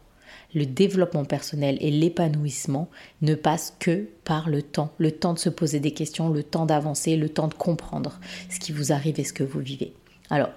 Le 0.55 0.65
développement 0.65 1.27
personnel 1.27 1.77
et 1.83 1.91
l'épanouissement 1.91 2.89
ne 3.21 3.35
passent 3.35 3.77
que 3.81 4.09
par 4.25 4.49
le 4.49 4.63
temps, 4.63 4.95
le 4.97 5.13
temps 5.13 5.35
de 5.35 5.39
se 5.41 5.51
poser 5.51 5.79
des 5.79 5.93
questions, 5.93 6.31
le 6.31 6.43
temps 6.43 6.65
d'avancer, 6.65 7.17
le 7.17 7.29
temps 7.29 7.49
de 7.49 7.55
comprendre 7.55 8.19
ce 8.49 8.59
qui 8.59 8.73
vous 8.73 8.93
arrive 8.93 9.21
et 9.21 9.25
ce 9.25 9.35
que 9.35 9.45
vous 9.45 9.61
vivez. 9.61 9.93
Alors, 10.31 10.49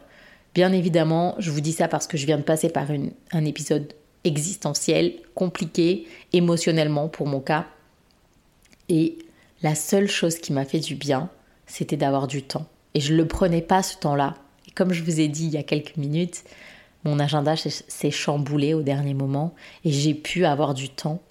Bien 0.54 0.72
évidemment, 0.72 1.36
je 1.39 1.50
vous 1.52 1.62
dis 1.62 1.74
ça 1.74 1.88
parce 1.88 2.08
que 2.08 2.18
je 2.18 2.26
viens 2.26 2.38
de 2.38 2.44
passer 2.44 2.70
par 2.70 2.88
un 3.32 3.46
épisode 3.46 3.94
existentiel, 4.24 5.13
compliqué, 5.36 6.08
émotionnellement 6.32 7.10
pour 7.10 7.28
mon 7.28 7.39
cas. 7.39 7.66
Et 8.88 9.18
la 9.62 9.76
seule 9.76 10.08
chose 10.08 10.38
qui 10.38 10.54
m'a 10.54 10.66
fait 10.66 10.80
du 10.80 10.96
bien, 10.96 11.30
c'était 11.66 11.98
d'avoir 11.98 12.28
du 12.28 12.44
temps. 12.44 12.68
Et 12.94 13.00
je 13.00 13.13
ne 13.13 13.18
le 13.18 13.28
prenais 13.28 13.62
pas 13.62 13.82
ce 13.82 13.98
temps-là. 13.98 14.36
Et 14.68 14.72
comme 14.72 14.94
je 14.94 15.04
vous 15.04 15.20
ai 15.20 15.28
dit 15.28 15.46
il 15.46 15.54
y 15.54 15.58
a 15.58 15.63
quelques 15.63 15.98
minutes, 15.98 16.44
mon 17.04 17.20
agenda 17.20 17.56
s'est 17.56 18.12
chamboulé 18.12 18.74
au 18.74 18.82
dernier 18.82 19.13
moment 19.13 19.54
et 19.84 19.92
j'ai 19.92 20.13
pu 20.13 20.46
avoir 20.46 20.74
du 20.74 20.89
temps 20.89 21.22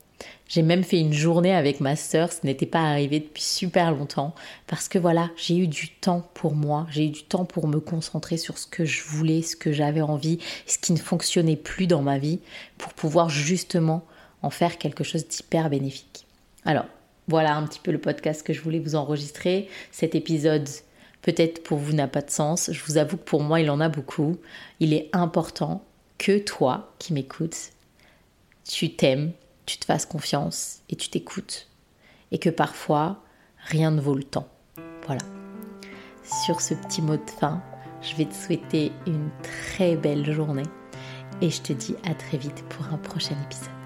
j'ai 0.53 0.61
même 0.61 0.85
fait 0.85 1.01
une 1.01 1.15
journée 1.15 1.55
avec 1.55 1.81
ma 1.81 1.97
sœur, 1.97 2.31
ce 2.31 2.45
n'était 2.45 2.67
pas 2.67 2.83
arrivé 2.83 3.21
depuis 3.21 3.43
super 3.43 3.91
longtemps, 3.91 4.35
parce 4.67 4.87
que 4.87 4.99
voilà, 4.99 5.31
j'ai 5.35 5.57
eu 5.57 5.67
du 5.67 5.88
temps 5.88 6.29
pour 6.35 6.55
moi, 6.55 6.87
j'ai 6.91 7.07
eu 7.07 7.09
du 7.09 7.23
temps 7.23 7.47
pour 7.47 7.67
me 7.69 7.81
concentrer 7.81 8.37
sur 8.37 8.59
ce 8.59 8.67
que 8.67 8.85
je 8.85 9.03
voulais, 9.03 9.41
ce 9.41 9.57
que 9.57 9.73
j'avais 9.73 10.03
envie, 10.03 10.41
ce 10.67 10.77
qui 10.77 10.93
ne 10.93 10.99
fonctionnait 10.99 11.57
plus 11.57 11.87
dans 11.87 12.03
ma 12.03 12.19
vie, 12.19 12.38
pour 12.77 12.93
pouvoir 12.93 13.31
justement 13.31 14.05
en 14.43 14.51
faire 14.51 14.77
quelque 14.77 15.05
chose 15.05 15.27
d'hyper 15.27 15.71
bénéfique. 15.71 16.27
Alors, 16.67 16.85
voilà 17.29 17.57
un 17.57 17.67
petit 17.67 17.81
peu 17.81 17.91
le 17.91 17.99
podcast 17.99 18.43
que 18.43 18.53
je 18.53 18.61
voulais 18.61 18.79
vous 18.79 18.95
enregistrer. 18.95 19.71
Cet 19.91 20.15
épisode, 20.15 20.69
peut-être 21.23 21.62
pour 21.62 21.79
vous, 21.79 21.95
n'a 21.95 22.09
pas 22.09 22.21
de 22.21 22.31
sens. 22.31 22.71
Je 22.71 22.85
vous 22.85 22.99
avoue 22.99 23.17
que 23.17 23.25
pour 23.25 23.43
moi, 23.43 23.62
il 23.62 23.71
en 23.71 23.81
a 23.81 23.88
beaucoup. 23.88 24.37
Il 24.81 24.93
est 24.93 25.09
important 25.15 25.83
que 26.19 26.37
toi 26.37 26.93
qui 26.99 27.15
m'écoutes, 27.15 27.71
tu 28.69 28.93
t'aimes, 28.93 29.33
tu 29.66 29.79
te 29.79 29.85
fasses 29.85 30.07
confiance 30.07 30.83
et 30.88 30.96
tu 30.96 31.09
t'écoutes. 31.09 31.68
Et 32.31 32.38
que 32.38 32.51
parfois, 32.51 33.22
rien 33.59 33.90
ne 33.90 34.01
vaut 34.01 34.14
le 34.14 34.25
temps. 34.25 34.48
Voilà. 35.07 35.22
Sur 36.44 36.61
ce 36.61 36.75
petit 36.75 37.03
mot 37.03 37.16
de 37.16 37.31
fin, 37.38 37.62
je 38.01 38.16
vais 38.16 38.25
te 38.25 38.35
souhaiter 38.35 38.92
une 39.07 39.31
très 39.42 39.96
belle 39.96 40.33
journée 40.33 40.66
et 41.40 41.51
je 41.51 41.61
te 41.61 41.72
dis 41.72 41.94
à 42.05 42.14
très 42.14 42.38
vite 42.38 42.64
pour 42.68 42.87
un 42.87 42.98
prochain 42.98 43.37
épisode. 43.44 43.82